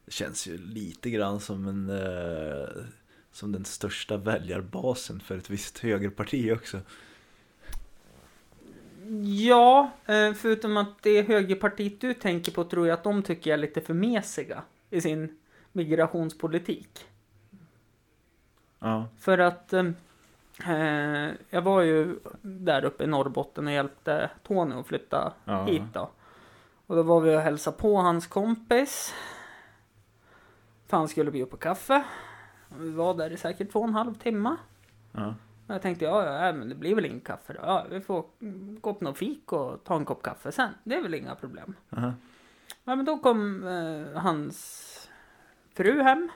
[0.04, 2.84] Det känns ju lite grann som en eh,
[3.32, 6.80] som den största väljarbasen för ett visst högerparti också.
[9.24, 13.56] Ja, eh, förutom att det högerpartiet du tänker på tror jag att de tycker är
[13.56, 15.38] lite för mesiga i sin
[15.72, 17.06] migrationspolitik.
[18.78, 19.08] Ja.
[19.20, 19.86] För att eh,
[20.68, 25.64] eh, jag var ju där uppe i Norrbotten och hjälpte Tony att flytta Ja.
[25.64, 26.10] hit då.
[26.86, 29.14] Och då var vi och hälsade på hans kompis.
[30.86, 32.04] För han skulle bjuda på kaffe.
[32.78, 34.56] Vi var där i säkert två och en halv timme.
[35.12, 35.34] Ja.
[35.70, 37.60] Jag tänkte, ja, ja, men det blir väl ingen kaffe då.
[37.62, 38.24] Ja, vi får
[38.80, 40.70] gå på någon fik och ta en kopp kaffe sen.
[40.84, 41.74] Det är väl inga problem.
[41.90, 42.12] Aha.
[42.84, 44.84] Ja, men då kom eh, hans
[45.74, 46.28] fru hem.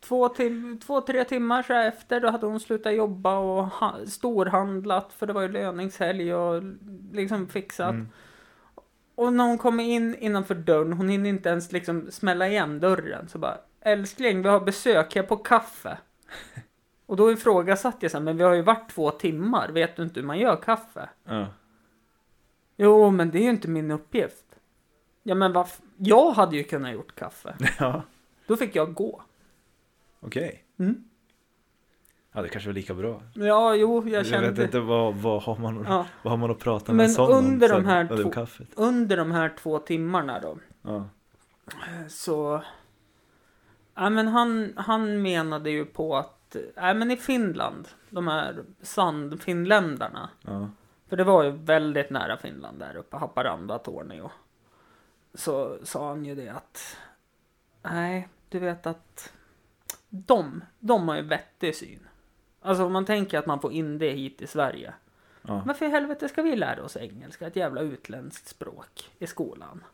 [0.00, 5.12] Två, tim- två, tre timmar så efter, då hade hon slutat jobba och ha- storhandlat
[5.12, 6.62] för det var ju löningshelg och
[7.12, 7.90] liksom fixat.
[7.90, 8.08] Mm.
[9.14, 13.28] Och när hon kommer in innanför dörren, hon hinner inte ens liksom smälla igen dörren.
[13.28, 15.98] Så bara, älskling, vi har besök här på kaffe.
[17.12, 20.02] Och då ifrågasatte jag så här, men vi har ju varit två timmar, vet du
[20.02, 21.08] inte hur man gör kaffe?
[21.24, 21.46] Ja.
[22.76, 24.44] Jo, men det är ju inte min uppgift.
[25.22, 27.56] Ja, men vad Jag hade ju kunnat gjort kaffe.
[27.78, 28.02] ja.
[28.46, 29.22] Då fick jag gå.
[30.20, 30.64] Okej.
[30.78, 31.04] Mm.
[32.32, 33.22] Ja, det kanske var lika bra.
[33.34, 34.50] Ja, jo, jag Jag, kände...
[34.50, 37.12] vet inte vad, vad, har man, Ja, vad har man att prata med Men en
[37.12, 38.68] sån om under de sen här två- kaffet?
[38.74, 40.58] under de här två timmarna då.
[40.82, 41.04] Ja.
[42.08, 42.62] Så...
[43.94, 46.38] Ja, men han, han menade ju på att...
[46.74, 50.30] Ja, men i Finland, de här sandfinländarna.
[50.42, 50.70] Ja.
[51.08, 54.30] För det var ju väldigt nära Finland där uppe, Haparanda, Tornio.
[55.34, 56.96] Så sa han ju det att...
[57.82, 59.32] Nej, du vet att...
[60.08, 62.08] De, de har ju vettig syn.
[62.60, 64.94] Alltså om man tänker att man får in det hit till Sverige.
[65.42, 65.62] Ja.
[65.66, 69.84] Varför i helvete ska vi lära oss engelska, ett jävla utländskt språk, i skolan?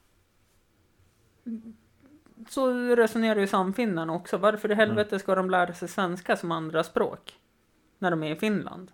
[2.49, 4.37] Så resonerar ju samfinnarna också.
[4.37, 7.39] Varför i helvete ska de lära sig svenska som andra språk?
[7.99, 8.91] När de är i Finland.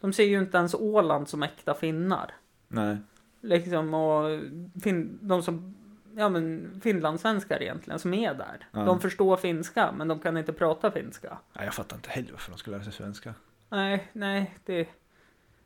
[0.00, 2.34] De ser ju inte ens Åland som äkta finnar.
[2.68, 2.96] Nej.
[3.40, 4.40] Liksom och
[4.82, 5.76] fin- de som,
[6.16, 8.68] ja men finlandssvenskar egentligen, som är där.
[8.72, 8.84] Ja.
[8.84, 11.38] De förstår finska, men de kan inte prata finska.
[11.52, 13.34] Nej, jag fattar inte heller varför de skulle lära sig svenska.
[13.68, 14.88] Nej, nej, det...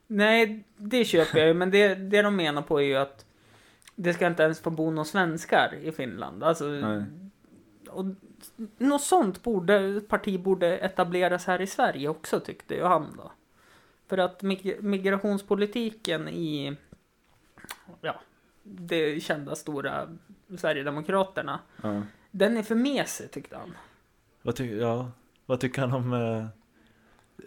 [0.07, 3.27] Nej, det köper jag ju, men det, det de menar på är ju att
[4.03, 6.45] det ska inte ens få bo några svenskar i Finland.
[6.45, 7.05] Alltså, Nej.
[7.89, 8.05] Och
[8.79, 13.33] något sånt borde, parti borde etableras här i Sverige också tyckte ju han då.
[14.07, 16.77] För att mig- migrationspolitiken i,
[18.01, 18.21] ja,
[18.63, 20.09] det kända stora
[20.59, 22.03] Sverigedemokraterna, Ja.
[22.31, 23.75] den är för mesig tyckte han.
[24.43, 25.11] Vad, ty ja.
[25.47, 26.47] Vad tycker han om eh,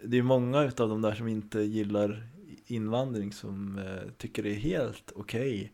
[0.02, 2.26] Det är många utav de där som inte gillar
[2.66, 5.72] invandring som eh, tycker det är helt okej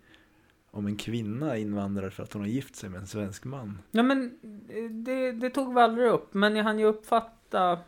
[0.71, 3.79] om en kvinna invandrar för att hon har gift sig med en svensk man.
[3.91, 7.79] Ja men eh, det, det tog aldrig upp, men jag hann ju uppfatta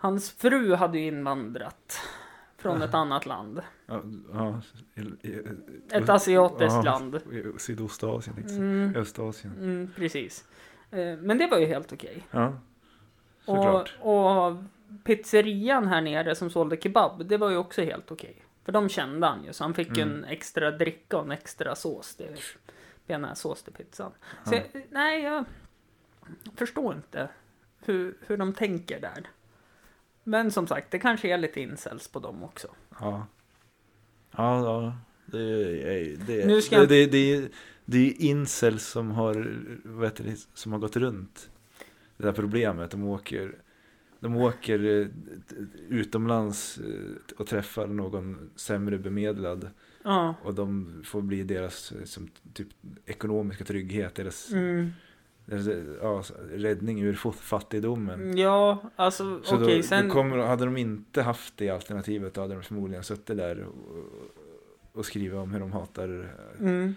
[0.00, 2.00] Hans fru hade ju invandrat
[2.56, 3.60] från ett annat land.
[4.94, 5.42] I- i-
[5.90, 7.20] Ett asiatiskt land.
[7.58, 8.96] Sydostasien, jag Mm.
[8.96, 9.54] Östasien.
[9.60, 10.44] mm, precis.
[10.90, 12.26] Eh, Men det var ju helt okej.
[12.30, 12.46] Ja,
[13.46, 13.96] Och, såklart.
[14.00, 14.56] och
[15.04, 18.44] pizzerian här nere som sålde kebab, det var ju också helt okej.
[18.68, 20.00] För de kände han ju, så han fick Mm.
[20.08, 22.20] en extra dricka och en extra sås.
[22.20, 22.38] Är
[23.06, 24.12] bearnaisesås till pizzan.
[24.44, 24.62] Så Ja.
[24.72, 25.44] jag, nej, jag
[26.56, 27.28] förstår inte
[27.84, 29.26] hur, hur de tänker där.
[30.24, 32.68] Men som sagt, det kanske är lite incels på dem också.
[33.00, 33.26] Ja.
[34.36, 34.96] Ja, ja.
[35.26, 37.48] Det är, det, Nu ska det, det, det, är-
[37.84, 39.34] det är incels som har,
[40.04, 41.50] heter det, som har gått runt
[42.16, 42.90] det där problemet.
[42.90, 43.54] De åker,
[44.20, 45.06] de åker eh,
[45.88, 49.70] utomlands eh, och träffar någon sämre bemedlad
[50.02, 50.34] Ja.
[50.42, 52.68] och de får bli deras eh, som, typ,
[53.06, 54.90] ekonomiska trygghet, deras, Mm.
[55.46, 55.66] deras
[56.02, 58.36] ja, räddning ur fattigdomen.
[58.38, 60.10] Ja, alltså Så okej, då, sen...
[60.10, 63.74] kommer, hade de inte haft det alternativet då hade de förmodligen suttit där och,
[64.92, 66.94] och skrivit om hur de hatar Mm.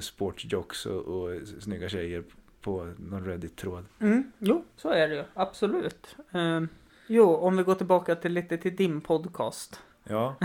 [0.00, 2.22] sportsjocks och, och snygga tjejer
[2.60, 3.84] på någon Reddit-tråd.
[4.00, 5.24] Mm, jo, så är det ju.
[5.34, 6.16] Absolut.
[6.32, 6.68] Ehm,
[7.06, 9.82] jo, om vi går tillbaka till lite till din podcast.
[10.04, 10.36] Ja,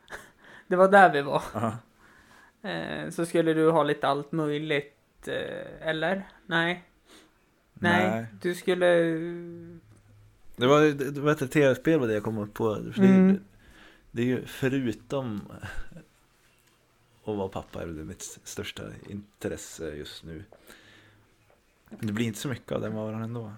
[0.66, 1.42] Det var där vi var.
[2.62, 6.28] Eh, så skulle du ha lite allt möjligt, eh, eller?
[6.46, 6.84] Nej.
[7.74, 8.26] Nej, Nej.
[8.42, 8.86] du skulle...
[10.56, 12.74] Det var det det var ett tv-spel var det jag kom upp på.
[12.74, 13.40] För det, Mm.
[14.10, 15.40] det är ju förutom
[17.24, 20.44] att vara pappa är det mitt största intresse just nu.
[22.00, 23.52] Det blir inte så mycket av den varan ändå.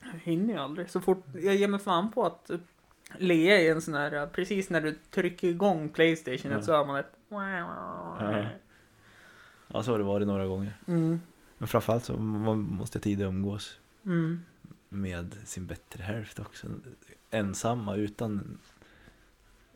[0.00, 0.90] Jag hinner ju aldrig.
[0.90, 2.58] Så fort jag ger mig fan på att eh,
[3.18, 6.62] Lea är en sån här, eh, precis när du trycker igång Playstation Ja.
[6.62, 7.12] så hör man ett...
[9.68, 10.72] Ja, så har det varit några gånger.
[10.86, 11.20] Mm,
[11.58, 14.40] Men framförallt så må- måste jag tidigt umgås mm,
[14.88, 16.66] med sin bättre hälft också.
[17.30, 18.58] Ensamma utan,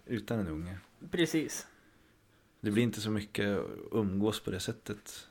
[0.07, 0.78] utan en unge.
[1.11, 1.66] precis.
[2.61, 3.61] Det blir inte så mycket
[3.92, 5.28] umgås på det sättet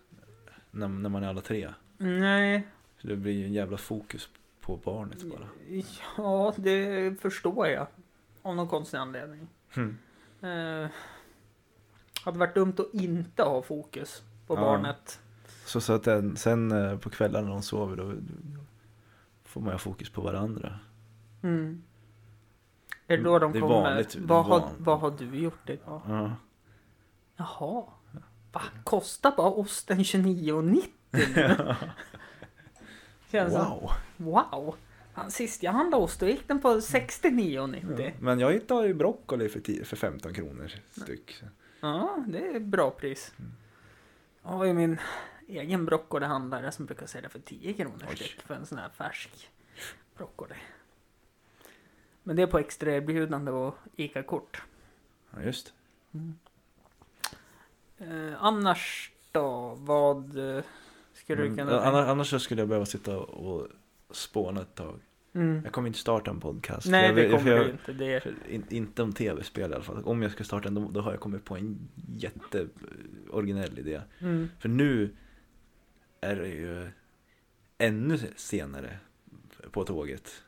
[0.72, 1.74] när, när man är alla tre.
[2.04, 2.68] Nej,
[3.02, 4.30] Så det blir ju en jävla fokus
[4.62, 5.48] på barnet bara.
[6.18, 7.88] ja det förstår jag.
[8.42, 9.48] Av någon konstig anledning.
[9.74, 9.98] Hmm.
[10.42, 10.90] Eh,
[12.24, 14.62] hade varit dumt att inte ha fokus på Ja.
[14.62, 15.20] barnet.
[15.66, 18.14] Så, så att den, sen eh, på kvällarna när de sover då
[19.44, 20.80] får man ha fokus på varandra.
[21.44, 21.84] Mm.
[23.08, 23.74] Är det då de Det kommer?
[23.76, 26.02] vanligt- vad, har, vad har du gjort idag?
[26.08, 26.32] Ja.
[27.36, 27.84] Jaha.
[28.52, 28.62] Va?
[28.84, 30.84] Kostar bara osten 29,90
[33.32, 33.92] Känns som, Wow!
[34.18, 34.76] wow.
[35.14, 38.14] Fan, sist jag handlade ost då gick den på 69,90.
[38.20, 41.42] Men jag hittade ju broccoli för, 10, för 15 kronor styck.
[41.80, 43.34] Ja, det är bra pris.
[43.40, 43.52] Mm.
[44.44, 45.00] Jag har ju min
[45.48, 48.16] egen broccolihandlare som brukar sälja för 10 kronor Oj.
[48.16, 49.50] styck för en sån här färsk
[50.18, 50.56] broccoli.
[52.24, 54.62] Men det är på extra erbjudande och ICA-kort.
[55.32, 55.74] Ja, just.
[57.98, 60.64] Eh, annars då, vad eh,
[61.24, 63.68] skulle du kunna annars, annars så skulle jag behöva sitta och
[64.12, 65.00] spåna ett tag.
[65.36, 65.62] Mm.
[65.64, 66.88] Jag kommer inte starta en podcast.
[66.88, 67.94] Nej, det jag, för kommer jag, du inte.
[67.94, 68.24] Det.
[68.24, 70.04] För in, inte om tv-spel i alla fall.
[70.04, 72.68] Om jag ska starta en, då, då har jag kommit på en jätte
[73.30, 74.02] originell idé.
[74.20, 74.50] Mm.
[74.60, 75.16] För nu
[76.22, 76.90] är det ju
[77.78, 78.98] ännu senare
[79.72, 80.44] på tåget.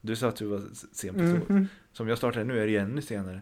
[0.00, 1.50] Du sa att du var sen på tåget.
[1.50, 1.66] Mm.
[1.92, 3.40] Som jag startar nu är det ju ännu senare.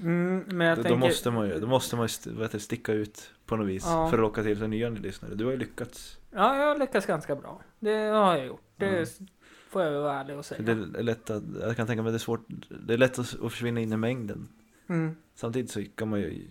[0.00, 0.44] Mm.
[0.46, 0.98] Men jag Då, tänker...
[1.00, 3.82] då måste man ju, då måste man ju heter det, sticka ut på något vis.
[3.86, 4.08] Ja.
[4.10, 5.34] För att locka till sig nya lyssnare.
[5.34, 6.18] Du har ju lyckats.
[6.30, 7.60] Ja, jag lyckas ganska bra.
[7.80, 8.62] Det har jag gjort.
[8.76, 9.06] Det Mm.
[9.68, 10.62] får jag vara ärlig och säga.
[10.62, 12.46] Det är lätt att, jag kan tänka mig det är svårt.
[12.86, 14.48] Det är lätt att, att försvinna in i mängden.
[14.88, 15.16] Mm.
[15.34, 16.46] Samtidigt så kan man ju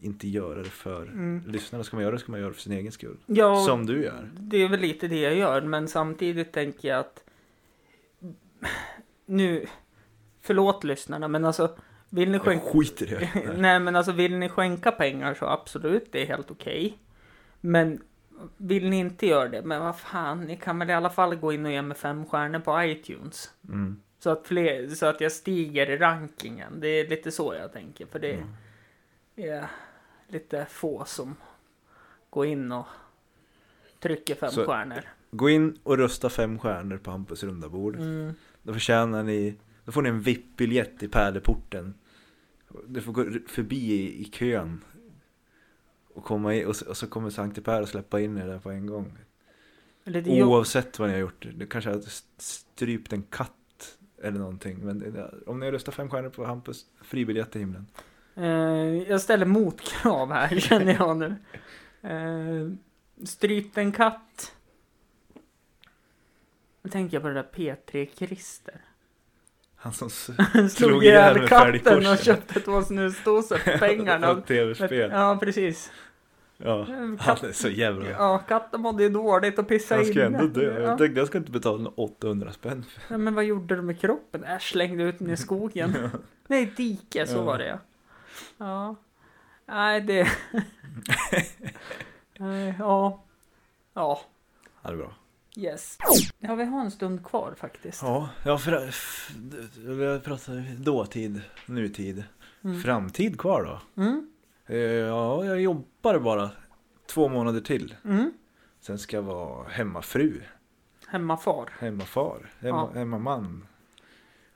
[0.00, 1.42] inte göra det för Mm.
[1.46, 1.84] lyssnarna.
[1.84, 3.16] Ska man göra det ska man göra det för sin egen skull.
[3.26, 4.30] Ja, Som du gör.
[4.40, 7.24] det är väl lite det jag gör, men samtidigt tänker jag att
[9.26, 9.66] nu,
[10.40, 11.76] förlåt lyssnarna, men alltså
[12.14, 13.52] vill ni Jag skänka, skiter i det.
[13.56, 16.98] nej men alltså vill ni skänka pengar så absolut, det är helt okej.
[17.60, 18.02] Men
[18.56, 21.52] vill ni inte göra det, men vad fan, ni kan väl i alla fall gå
[21.52, 23.50] in och ge mig fem stjärnor på iTunes.
[23.68, 24.00] Mm.
[24.18, 26.80] Så att, fler, så att jag stiger i rankingen.
[26.80, 28.06] Det är lite så jag tänker.
[28.06, 28.48] För det Mm.
[29.36, 29.66] är
[30.28, 31.36] lite få som
[32.30, 32.86] går in och
[34.00, 35.00] Trycker fem Så- stjärnor.
[35.30, 37.96] Gå in och rösta fem stjärnor på Hampus runda bord.
[37.96, 38.34] Mm.
[38.62, 39.54] Då förtjänar ni,
[39.84, 41.94] då får ni en VIP-biljett i pärleporten.
[42.86, 44.84] Du får gå förbi i, i kön.
[46.14, 48.58] Och komma in, och så, och så kommer Sankte Per och släppa in er där
[48.58, 49.18] på en gång.
[50.26, 51.46] Oavsett vad ni har gjort.
[51.54, 52.02] Du kanske har
[52.38, 54.78] strypt en katt eller någonting.
[54.78, 57.86] Men om ni röstar fem stjärnor på Hampus, fribiljett till himlen.
[58.34, 58.44] Eh,
[59.08, 61.36] jag ställer motkrav här känner jag nu.
[62.10, 62.70] Eh,
[63.26, 64.52] strypt en katt.
[66.82, 68.80] Nu tänker jag på det där P3 Christer.
[69.84, 74.30] Han som slog Slog ihjäl katten och köpte två snusdosor för pengarna.
[74.30, 75.10] och tv-spel.
[75.10, 75.92] Ja, precis.
[76.56, 76.86] Ja,
[77.18, 78.10] han är så jävla...
[78.10, 80.38] Ja, katten mådde ju dåligt och pissade Han ska inne.
[80.38, 80.80] ändå dö.
[80.80, 80.88] Ja.
[80.88, 82.84] Jag tänkte jag ska inte betala några 800 spänn.
[83.08, 84.44] Ja, men vad gjorde du med kroppen?
[84.48, 86.10] Jag slängde ut den i skogen.
[86.46, 87.42] Nej, dike, så Ja.
[87.42, 87.78] var det ja.
[88.58, 88.96] Ja.
[89.66, 90.28] Nej, det...
[92.38, 93.22] Nej, ja.
[93.94, 94.20] Ja,
[94.82, 95.12] Ja, det är bra.
[95.56, 95.98] Yes.
[96.38, 98.02] Ja, vi har en stund kvar faktiskt.
[98.02, 98.94] Ja, ja för,
[100.14, 102.24] vi pratar dåtid, nutid,
[102.64, 102.80] Mm.
[102.80, 103.64] framtid kvar
[103.96, 104.02] då.
[104.02, 104.30] Mm.
[104.66, 106.50] Eh, Ja, jag jobbar bara
[107.06, 107.94] två månader till.
[108.04, 108.32] Mm.
[108.80, 110.40] Sen ska jag vara hemmafru,
[111.06, 111.70] Hemmafar.
[111.78, 112.98] hemmafar, hemma, Ja.
[112.98, 113.66] hemmaman.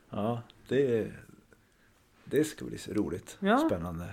[0.09, 1.11] Ja, det,
[2.25, 3.57] det ska bli så roligt, Ja.
[3.57, 4.05] spännande.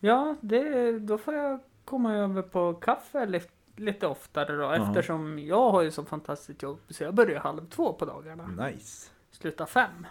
[0.00, 4.62] Ja, det, då får jag komma över på kaffe lite, lite oftare då.
[4.62, 4.88] Ja.
[4.88, 6.78] Eftersom jag har ju så fantastiskt jobb.
[6.88, 8.46] Så jag börjar halv två på dagarna.
[8.46, 9.10] Nice.
[9.30, 10.06] Slutar fem.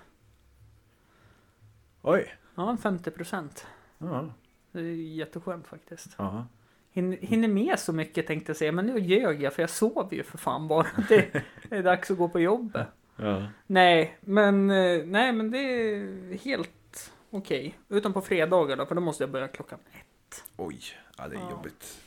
[2.02, 2.36] Oj.
[2.56, 3.68] Ja, 50 procent.
[3.98, 4.30] Ja,
[4.72, 6.16] Det är jätteskönt faktiskt.
[6.18, 6.46] ja.
[6.92, 8.72] Hinner, hinner med så mycket tänkte jag säga.
[8.72, 10.88] Men nu ljög jag för jag sover ju för fan bara.
[11.10, 12.88] Det, är dags att gå på jobbet.
[13.16, 13.44] ja.
[13.68, 14.68] Nej, men,
[15.12, 17.78] nej, men det är helt okej.
[17.90, 20.44] Utom på fredagar då, för då måste jag börja klockan ett.
[20.58, 20.80] Oj,
[21.18, 21.52] ja, det är Ja.
[21.52, 22.03] jobbigt.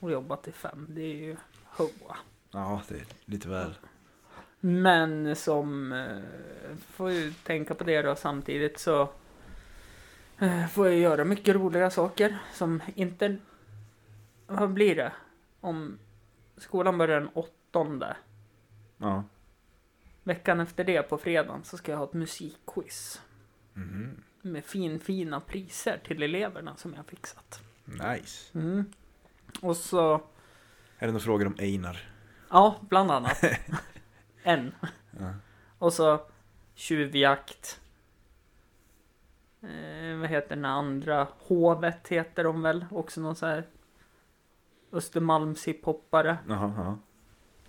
[0.00, 0.86] Och jobba till fem.
[0.88, 2.16] Det är ju hoa.
[2.50, 3.74] Ja, det är lite väl.
[4.60, 9.08] Men som eh, får ju tänka på det då samtidigt så
[10.38, 13.36] eh, får jag göra mycket roliga saker som inte...
[14.46, 15.12] Vad blir det?
[15.60, 15.98] Om
[16.56, 18.16] skolan börjar den åttonde.
[18.98, 19.24] Ja.
[20.22, 23.20] Veckan efter det på fredagen så ska jag ha ett musikquiz.
[23.74, 24.22] Mhm.
[24.42, 27.60] Med fin, fina priser till eleverna som jag har fixat.
[27.84, 28.58] Nice.
[28.58, 28.92] Mm.
[29.62, 30.14] Och så,
[30.98, 32.08] Är det några frågor om Einar?
[32.50, 33.44] ja, bland annat.
[34.42, 34.74] en.
[35.18, 35.34] Ja.
[35.78, 36.20] Och så
[36.74, 37.80] tjuvjakt.
[39.62, 41.28] Eh, vad heter den andra?
[41.38, 42.86] Hovet heter de väl?
[42.90, 43.66] Också någon så här
[44.92, 46.38] Östermalms hiphoppare.
[46.48, 46.98] Jaha, ja.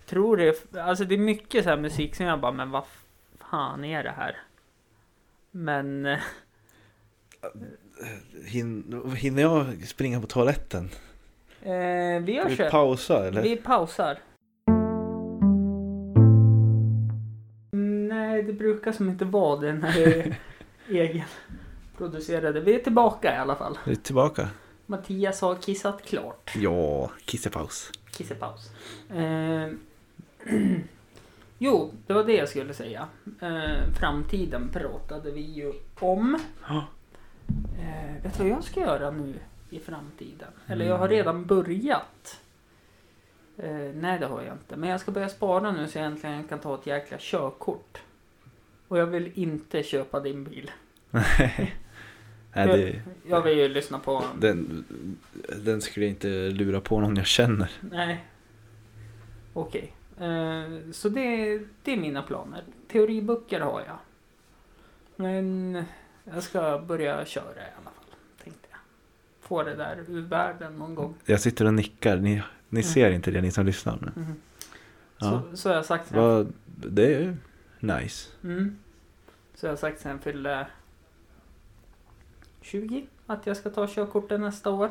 [0.06, 2.84] Tror det, alltså det är mycket så här musik som jag bara, men vad
[3.40, 4.38] fan är det här?
[5.52, 6.20] Men, eh,
[8.46, 10.90] Hin, hinner jag springa på toaletten?
[11.62, 12.70] Eh, vi gör vi så.
[12.70, 13.42] pausa eller?
[13.42, 14.18] Vi pausar.
[17.72, 20.38] Nej, det brukar som inte vara det när
[20.90, 22.60] egenproducerade.
[22.60, 23.78] Vi är tillbaka i alla fall.
[23.86, 24.50] Vi är tillbaka.
[24.86, 26.52] Mattias har kissat klart.
[26.56, 27.92] Ja, kissepaus.
[28.18, 28.72] Kissepaus.
[29.10, 29.68] Eh,
[31.58, 33.08] jo, det var det jag skulle säga.
[33.42, 36.40] Eh, framtiden pratade vi ju om.
[36.68, 36.86] Ja.
[37.80, 39.34] Eh, vet du vad jag ska göra nu
[39.72, 40.52] i framtiden?
[40.68, 42.42] Eller jag har redan börjat.
[43.58, 44.76] Eh, nej, det har jag inte.
[44.76, 48.02] Men jag ska börja spara nu så jag äntligen kan ta ett jäkla körkort.
[48.88, 50.72] Och jag vill inte köpa din bil.
[52.54, 54.24] Nej, det, Jag vill ju lyssna på...
[54.40, 54.86] den,
[55.64, 57.72] den skulle jag inte lura på någon jag känner.
[57.92, 58.26] Nej.
[59.54, 59.94] Okej.
[60.20, 62.64] Eh, så det, det är mina planer.
[62.88, 63.98] Teoriböcker har jag.
[65.16, 65.84] Men
[66.24, 68.16] jag ska börja köra i alla fall.
[68.44, 68.80] Tänkte jag.
[69.52, 71.16] Få det där ur världen någon gång.
[71.26, 72.18] Jag sitter och nickar.
[72.18, 73.98] Ni, ni ser inte det, ni som lyssnar.
[74.02, 74.24] Men.
[74.24, 74.36] Mhm.
[75.18, 75.44] Ja.
[75.52, 76.18] Så, så har jag sagt sen.
[76.18, 77.38] Vad, det är
[77.80, 78.30] nice.
[78.44, 78.78] Mm.
[79.56, 80.68] Så jag har sagt sen fyller
[82.62, 84.90] 20 att jag ska ta körkortet nästa år.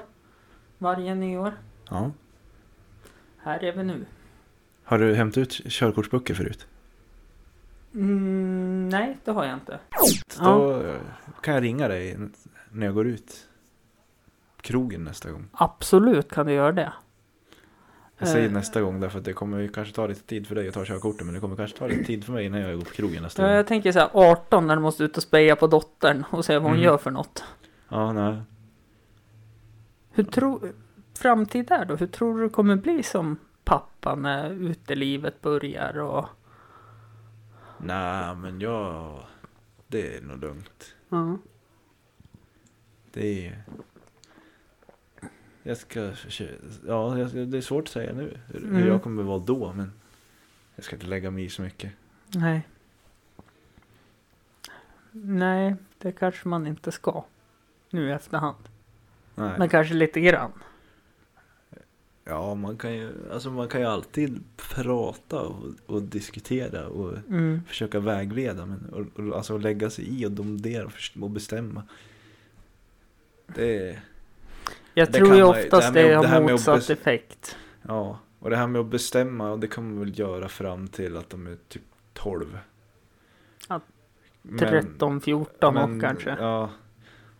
[0.78, 1.52] Varje nyår.
[1.90, 2.10] Ja.
[3.38, 4.06] Här är vi nu.
[4.84, 6.66] Har du hämtat ut körkortsböcker förut?
[7.94, 9.78] Mm, nej, det har jag inte.
[10.38, 10.82] Då
[11.42, 12.18] kan jag ringa dig
[12.70, 13.46] när jag går ut
[14.62, 15.48] krogen nästa gång.
[15.52, 16.92] Absolut kan du göra det.
[18.18, 18.52] Jag säger Eh.
[18.52, 20.84] nästa gång därför att det kommer ju kanske ta lite tid för dig att ta
[20.84, 23.22] körkortet men det kommer kanske ta lite tid för mig innan jag går på krogen
[23.22, 23.52] nästa gång.
[23.52, 26.54] jag tänker så här 18 när du måste ut och speja på dottern och se
[26.54, 26.84] vad hon Mm.
[26.84, 27.44] gör för något.
[27.88, 28.40] Ja, nej.
[30.10, 30.72] Hur tror...
[31.18, 31.96] Framtid där då?
[31.96, 36.26] Hur tror du det kommer bli som pappa när utelivet börjar och...
[37.78, 39.20] Nej, men jag...
[39.86, 40.94] Det är nog lugnt.
[41.08, 41.38] Ja.
[43.12, 43.62] Det är...
[45.70, 46.00] jag ska
[46.86, 48.86] ja det är svårt att säga nu hur, Mm.
[48.88, 49.92] jag kommer vara då men
[50.76, 51.92] jag ska inte lägga mig i så mycket.
[52.34, 52.68] Nej.
[55.12, 57.24] Nej, det kanske man inte ska.
[57.90, 58.68] Nu i efterhand.
[59.34, 59.52] Nej.
[59.58, 60.52] Men kanske lite grann.
[62.24, 67.62] Ja, man kan ju, alltså man kan ju alltid prata och, och diskutera och Mm.
[67.66, 68.66] försöka vägleda.
[68.66, 70.90] Men och, och, alltså lägga sig i och domdera
[71.20, 71.82] och bestämma.
[73.46, 74.00] Det är,
[74.94, 77.56] Jag Det tror ju oftast det här det, det har att motsatt effekt.
[77.82, 78.18] ja.
[78.38, 81.30] Och det här med att bestämma, och det kan man väl göra fram till att
[81.30, 81.82] de är typ
[82.12, 82.58] 12.
[83.68, 83.80] Ja,
[84.42, 86.30] Men- 13, 14 men- och kanske.
[86.38, 86.70] Ja,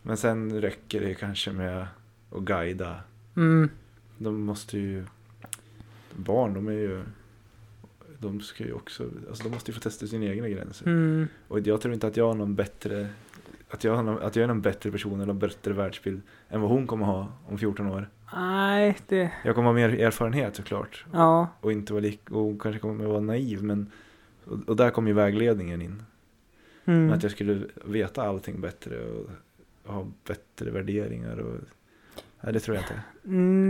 [0.01, 1.87] men sen räcker det kanske med
[2.31, 2.95] att guida.
[3.35, 3.69] Mm.
[4.17, 5.03] De måste ju,
[6.15, 7.03] barn de är ju,
[8.19, 10.85] de ska ju också, alltså de måste ju få testa sina egna gränser.
[10.87, 11.27] Mm.
[11.47, 13.07] Och jag tror inte att jag har någon bättre,
[13.71, 16.87] att jag, att jag är någon bättre person eller någon bättre världsbild än vad hon
[16.87, 18.09] kommer ha om 14 år.
[18.35, 19.31] Nej, det...
[19.45, 21.05] Jag kommer ha mer erfarenhet såklart.
[21.13, 21.47] Ja.
[21.61, 23.91] Och inte vara lik, och hon kanske kommer vara naiv men,
[24.45, 26.03] och, och där kommer ju vägledningen in.
[26.85, 27.05] Mm.
[27.05, 31.59] Men att jag skulle veta allting bättre och ha bättre värderingar och,
[32.41, 33.01] nej det tror jag inte.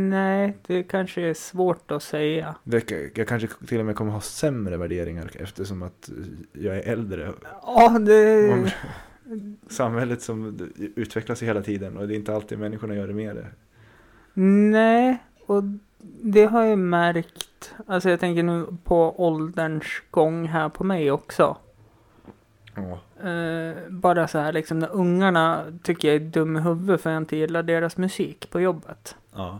[0.09, 2.55] Nej, det kanske är svårt att säga.
[2.63, 6.09] Det, jag kanske till och med kommer ha sämre värderingar eftersom att
[6.53, 7.33] jag är äldre.
[7.61, 8.53] Ja, det...
[8.53, 8.69] Om-
[9.67, 13.47] Samhället som utvecklas hela tiden och det är inte alltid människorna gör det med det.
[14.71, 15.63] Nej, och
[16.21, 17.73] det har jag märkt.
[17.87, 21.57] Alltså jag tänker nu på ålderns gång här på mig också.
[22.75, 22.99] Ja.
[23.29, 27.17] Eh, bara så här liksom när ungarna tycker jag är dum i huvudet för jag
[27.17, 29.15] inte gillar deras musik på jobbet.
[29.33, 29.59] Ja.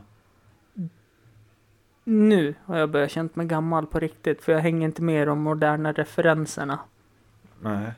[2.04, 5.26] Nu har jag börjat känna mig gammal på riktigt för jag hänger inte med i
[5.26, 6.80] de moderna referenserna.
[7.60, 7.92] Nej.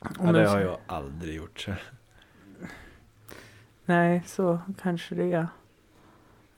[0.00, 1.60] Ja, det har jag aldrig gjort.
[1.60, 1.72] Så.
[3.84, 5.48] Nej, så kanske det är.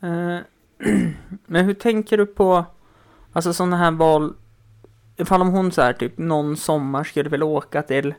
[0.01, 0.41] Eh,
[1.47, 2.65] Men hur tänker du på,
[3.33, 4.35] alltså sådana här val,
[5.17, 8.15] ifall om hon så här typ någon sommar skulle vilja åka till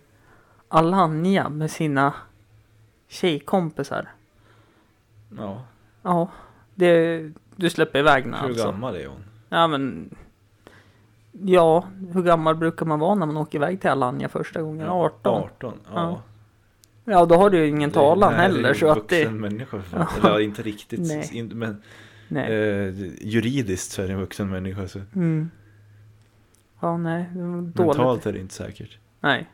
[0.68, 2.14] Alanya med sina
[3.08, 4.10] tjejkompisar.
[5.38, 5.66] Ja.
[6.02, 6.30] Ja,
[6.76, 8.66] det, du släpper iväg henne Hur alltså.
[8.66, 9.24] gammal är hon?
[9.50, 10.16] Ja men,
[11.32, 14.90] ja, hur gammal brukar man vara när man åker iväg till Alanya första gången?
[14.90, 15.44] 18?
[15.44, 15.74] 18?
[15.86, 15.92] Ja.
[15.94, 16.22] Ja.
[17.06, 19.82] Ja, då har du ju ingen talan nej, heller så att det, människa.
[19.94, 20.08] Ja.
[20.24, 21.00] eller inte riktigt.
[21.00, 21.50] Nej.
[21.54, 21.82] Men
[22.28, 22.52] nej.
[22.52, 24.88] eh, juridiskt så är det en vuxen människa.
[24.88, 25.00] Så.
[25.16, 25.50] Mm.
[26.80, 27.78] Ja, nej, dåligt.
[27.78, 28.98] Mentalt är det inte säkert.
[29.20, 29.50] Nej.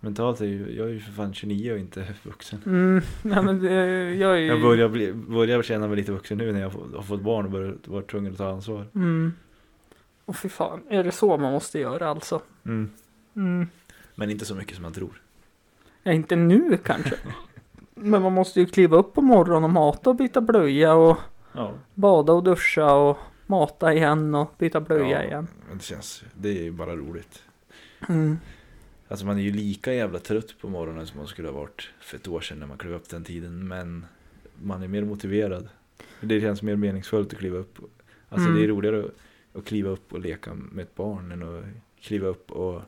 [0.00, 2.58] Mentalt är ju, jag är ju för fan 29 och inte vuxen.
[2.66, 3.74] Mm, ja, men det,
[4.14, 4.46] jag är ju...
[4.46, 7.50] Jag börjar, bli, börjar känna mig lite vuxen nu när jag har fått barn och
[7.50, 8.86] börjar vara tvungen att ta ansvar.
[8.94, 9.32] Mm.
[10.32, 12.42] Och fy fan, är det så man måste göra alltså?
[12.64, 12.90] Mm.
[13.36, 13.66] Mm.
[14.14, 15.22] Men inte så mycket som man tror.
[16.02, 17.16] Ja, inte nu kanske.
[17.94, 21.16] Men man måste ju kliva upp på morgonen och mata och byta blöja och
[21.52, 21.72] Ja.
[21.94, 25.22] bada och duscha och mata igen och byta blöja Ja.
[25.22, 25.46] igen.
[25.72, 27.42] Det känns, det är ju bara roligt.
[28.08, 28.38] Mm.
[29.08, 32.16] Alltså man är ju lika jävla trött på morgonen som man skulle ha varit för
[32.16, 33.68] ett år sedan när man klev upp den tiden.
[33.68, 34.06] Men
[34.62, 35.68] man är mer motiverad.
[36.20, 37.78] Det känns mer meningsfullt att kliva upp.
[38.28, 38.58] Alltså Mm.
[38.60, 39.10] det är roligare att,
[39.54, 41.64] att kliva upp och leka med ett barn än att
[42.00, 42.82] kliva upp och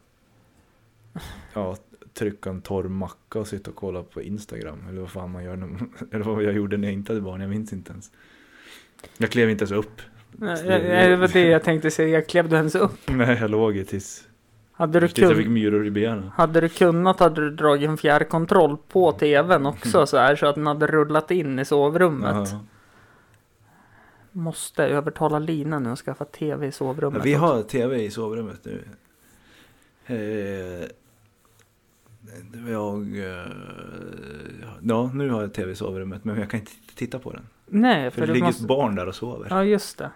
[1.55, 1.77] ja,
[2.15, 4.79] trycka en torr macka och sitta och kolla på Instagram.
[4.89, 5.57] Eller vad fan man gör.
[5.57, 5.69] När,
[6.11, 7.41] eller vad jag gjorde när jag inte hade barn.
[7.41, 8.11] Jag minns inte ens.
[9.19, 10.03] Jag klev inte ens upp.
[10.31, 12.99] Nej, Det var det jag tänkte säga, jag klev du ens upp?
[13.07, 14.29] Nej, jag låg ju tills,
[14.73, 15.55] Hade du, tills jag fick kun...
[15.55, 16.31] myror i benen.
[16.35, 20.55] hade du kunnat hade du dragit en fjärrkontroll på tvn också så här så att
[20.55, 22.49] den hade rullat in i sovrummet.
[22.53, 22.61] Ja.
[24.37, 27.19] Måste övertala Lina nu att skaffa tv i sovrummet.
[27.19, 27.47] Ja, vi också.
[27.47, 28.85] har tv i sovrummet nu.
[30.07, 30.87] Eh,
[32.53, 33.19] det jag...
[33.19, 33.47] Eh,
[34.83, 37.47] ja, nu har jag tv i sovrummet men jag kan inte titta på den.
[37.67, 38.63] Nej, För för det ligger måste...
[38.63, 39.47] ett barn där och sover.
[39.51, 40.11] Ja, just det.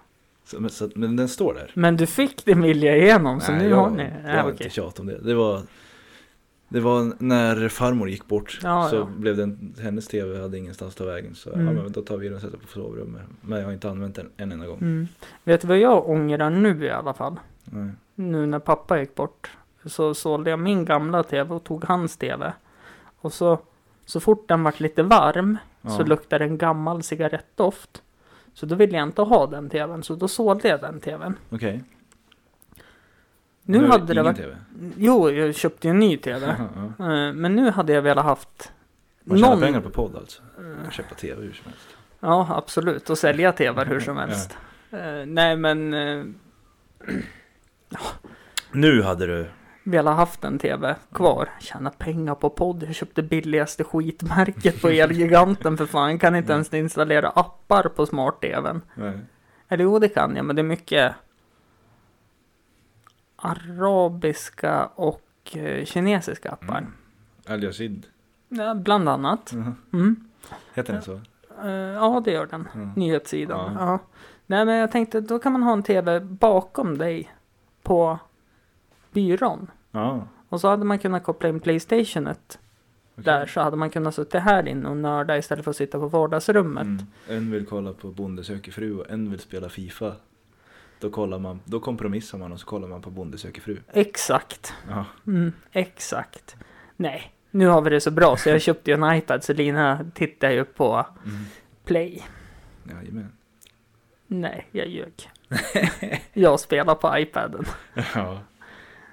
[0.44, 1.70] Så, men, så, men den står där.
[1.74, 4.02] Men du fick din vilja igenom så Nej, nu jag, har ni...
[4.24, 4.52] Jag Ja, har okej.
[4.52, 5.18] inte tjat om det.
[5.18, 5.62] Det var,
[6.68, 8.58] det var när farmor gick bort.
[8.62, 9.04] Ja, så ja.
[9.04, 11.34] blev den, hennes tv hade ingenstans att ta vägen.
[11.34, 11.66] Så Mm.
[11.76, 13.22] ja, men då tar vi den och sätter på sovrummet.
[13.40, 14.78] Men jag har inte använt den en enda gång.
[14.78, 15.08] Mm.
[15.44, 17.40] Vet du vad jag ångrar nu i alla fall?
[17.64, 17.90] Nej.
[18.14, 19.50] Nu när pappa gick bort.
[19.84, 22.52] Så sålde jag min gamla tv och tog hans tv.
[23.20, 23.58] Och så,
[24.04, 26.04] så fort den vart lite varm så Ja.
[26.06, 28.02] luktade en gammal cigarettdoft.
[28.54, 31.34] Så då ville jag inte ha den tvn, så då sålde jag den tvn.
[31.50, 31.84] Okej.
[33.70, 34.36] Nu hade det ingen varit...
[34.36, 34.56] TV.
[34.96, 36.46] Jo, jag köpte ju en ny tv.
[36.98, 38.72] Eh, Men nu hade jag velat haft
[39.24, 39.60] Man tjänar någon...
[39.60, 40.42] pengar på podd alltså.
[40.84, 41.88] Eh, Köpa tv hur som helst.
[42.20, 43.10] Ja, absolut.
[43.10, 44.56] Och sälja tv hur som helst.
[44.90, 45.94] Eh, nej, men...
[45.94, 46.24] eh,
[48.72, 49.46] Nu hade du.
[49.84, 51.48] velat haft en tv kvar.
[51.60, 52.82] Tjäna pengar på podd.
[52.82, 56.18] Jag köpte billigaste skitmärket på Elgiganten för fan.
[56.18, 58.82] Kan inte ens installera appar på smart-tvn.
[59.68, 61.14] Eller jo, det kan jag, men det är mycket
[63.39, 66.78] arabiska och eh, kinesiska appar.
[66.78, 66.93] Mm.
[67.49, 68.07] Al Yazid.
[68.49, 69.53] Ja, bland annat.
[69.53, 69.74] Mhm.
[69.93, 70.16] Mm.
[70.74, 71.20] Heter den så?
[71.64, 72.68] Eh, ja, det gör den.
[72.74, 72.91] Mm.
[72.97, 73.72] Nyhetssidan.
[73.74, 73.86] Ja.
[73.86, 73.99] Ja.
[74.47, 77.32] Nej, men jag tänkte då kan man ha en tv bakom dig
[77.82, 78.18] på
[79.12, 79.70] byrån.
[79.91, 80.26] Ja.
[80.49, 82.59] Och så hade man kunnat koppla in Playstationet
[83.12, 83.24] okej.
[83.24, 86.09] där så hade man kunnat sitta här inne och nörda istället för att sitta på
[86.09, 86.82] vardagsrummet.
[86.82, 87.07] Mm.
[87.28, 90.12] En vill kolla på Bonde söker fru och en vill spela Fifa.
[91.01, 93.78] Då, kollar man, då kompromissar man och så kollar man på Bonde söker fru.
[93.92, 94.74] Exakt.
[94.88, 95.05] Ja.
[95.26, 96.57] Mm, exakt.
[96.96, 100.11] Nej, nu har vi det så bra så jag köpte ju en iPad så Lina
[100.14, 101.44] tittar ju på Mm.
[101.84, 102.22] Play.
[102.90, 103.32] Jajamän.
[104.26, 105.30] Nej, jag ljög.
[106.32, 107.64] jag spelar på iPaden.
[108.14, 108.40] Ja.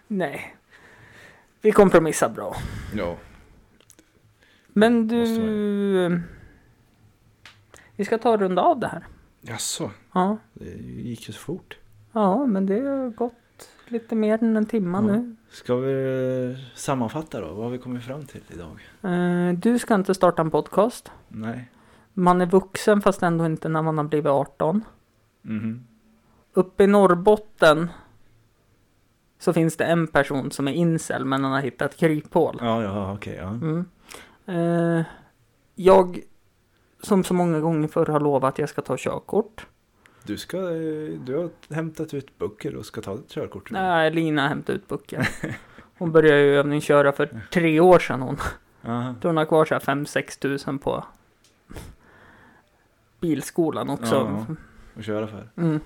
[0.08, 0.56] Nej.
[1.62, 2.56] Vi kompromissar bra.
[2.96, 3.18] Ja.
[4.68, 6.22] Men du...
[7.96, 9.06] Vi ska ta och runda av det här.
[9.42, 9.92] Jaså?
[10.16, 10.38] Ja.
[10.54, 10.66] Det
[11.02, 11.78] gick ju så fort.
[12.12, 13.34] Ja, men det har gått
[13.88, 15.02] lite mer än en timme Ja.
[15.02, 15.36] nu.
[15.50, 17.48] Ska vi sammanfatta då?
[17.54, 18.80] Vad har vi kommit fram till idag?
[19.14, 21.12] Eh, Du ska inte starta en podcast.
[21.28, 21.72] Nej.
[22.14, 24.84] Man är vuxen fast ändå inte när man har blivit 18.
[25.42, 25.86] Mhm.
[26.54, 27.90] Uppe i Norrbotten
[29.40, 32.58] så finns det en person som är incel men han har hittat kryphål.
[32.62, 33.36] Ja, ja, okej.
[33.36, 33.48] ja.
[33.50, 33.86] Mm.
[34.46, 35.06] Eh,
[35.76, 36.20] jag,
[37.04, 39.68] som så många gånger förr, har lovat att jag ska ta körkort.
[40.26, 43.72] Du ska, du har hämtat ut böcker och ska ta ett körkort.
[43.72, 45.24] Nej, Lina hämtade ut bucken.
[45.98, 48.38] Hon började ju övningsköra för tre år sedan hon.
[48.86, 49.16] Aha.
[49.22, 51.06] Då hon har kvar så här 5-6 tusen på
[53.20, 54.16] bilskolan också.
[54.16, 54.56] Ja.
[54.98, 55.50] Och köra för.
[55.56, 55.80] Mm.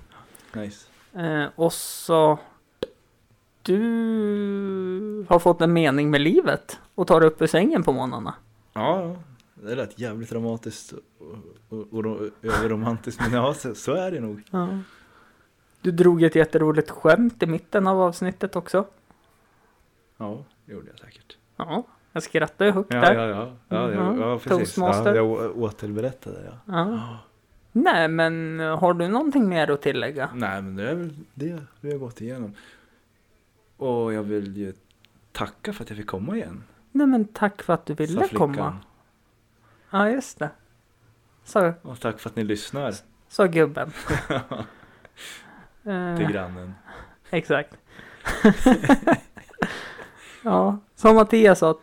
[0.52, 0.86] Nice.
[1.12, 2.38] Eh, och så
[3.62, 8.34] du har fått en mening med livet och tar upp ur sängen på morgnarna.
[8.72, 9.16] Ja.
[9.62, 11.00] Det lät jävligt dramatiskt och,
[11.68, 13.20] och, och, och överromantiskt.
[13.20, 14.42] Men ja, så, så är det nog.
[14.50, 14.78] Ja.
[15.80, 18.86] Du drog ett jätteroligt skämt i mitten av avsnittet också.
[20.16, 21.36] Ja, det gjorde jag säkert.
[21.56, 23.14] Ja, jag skrattade högt Ja, där.
[23.14, 23.52] ja, ja.
[23.68, 23.96] Ja, Mhm.
[24.20, 24.50] ja, ja precis.
[24.58, 25.14] Toastmaster.
[25.14, 26.74] Ja, jag återberättade, ja.
[26.74, 27.18] Ja.
[27.72, 30.30] Nej, men har du någonting mer att tillägga?
[30.34, 32.54] Nej, men det är väl det vi har gått igenom.
[33.76, 34.72] Och jag vill ju
[35.32, 36.62] tacka för att jag fick komma igen.
[36.92, 38.76] Nej, men tack för att du ville komma.
[39.90, 40.50] Ja, just det.
[41.44, 42.94] Så, Och tack för att ni lyssnar
[43.28, 43.92] sa gubben.
[45.82, 46.74] till Eh, grannen.
[47.30, 47.76] exakt.
[50.42, 51.78] ja, som Mattias sa,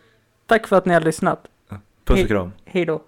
[0.46, 1.48] tack för att ni har lyssnat.
[2.06, 2.52] Puss och kram.
[2.66, 3.02] Hej då.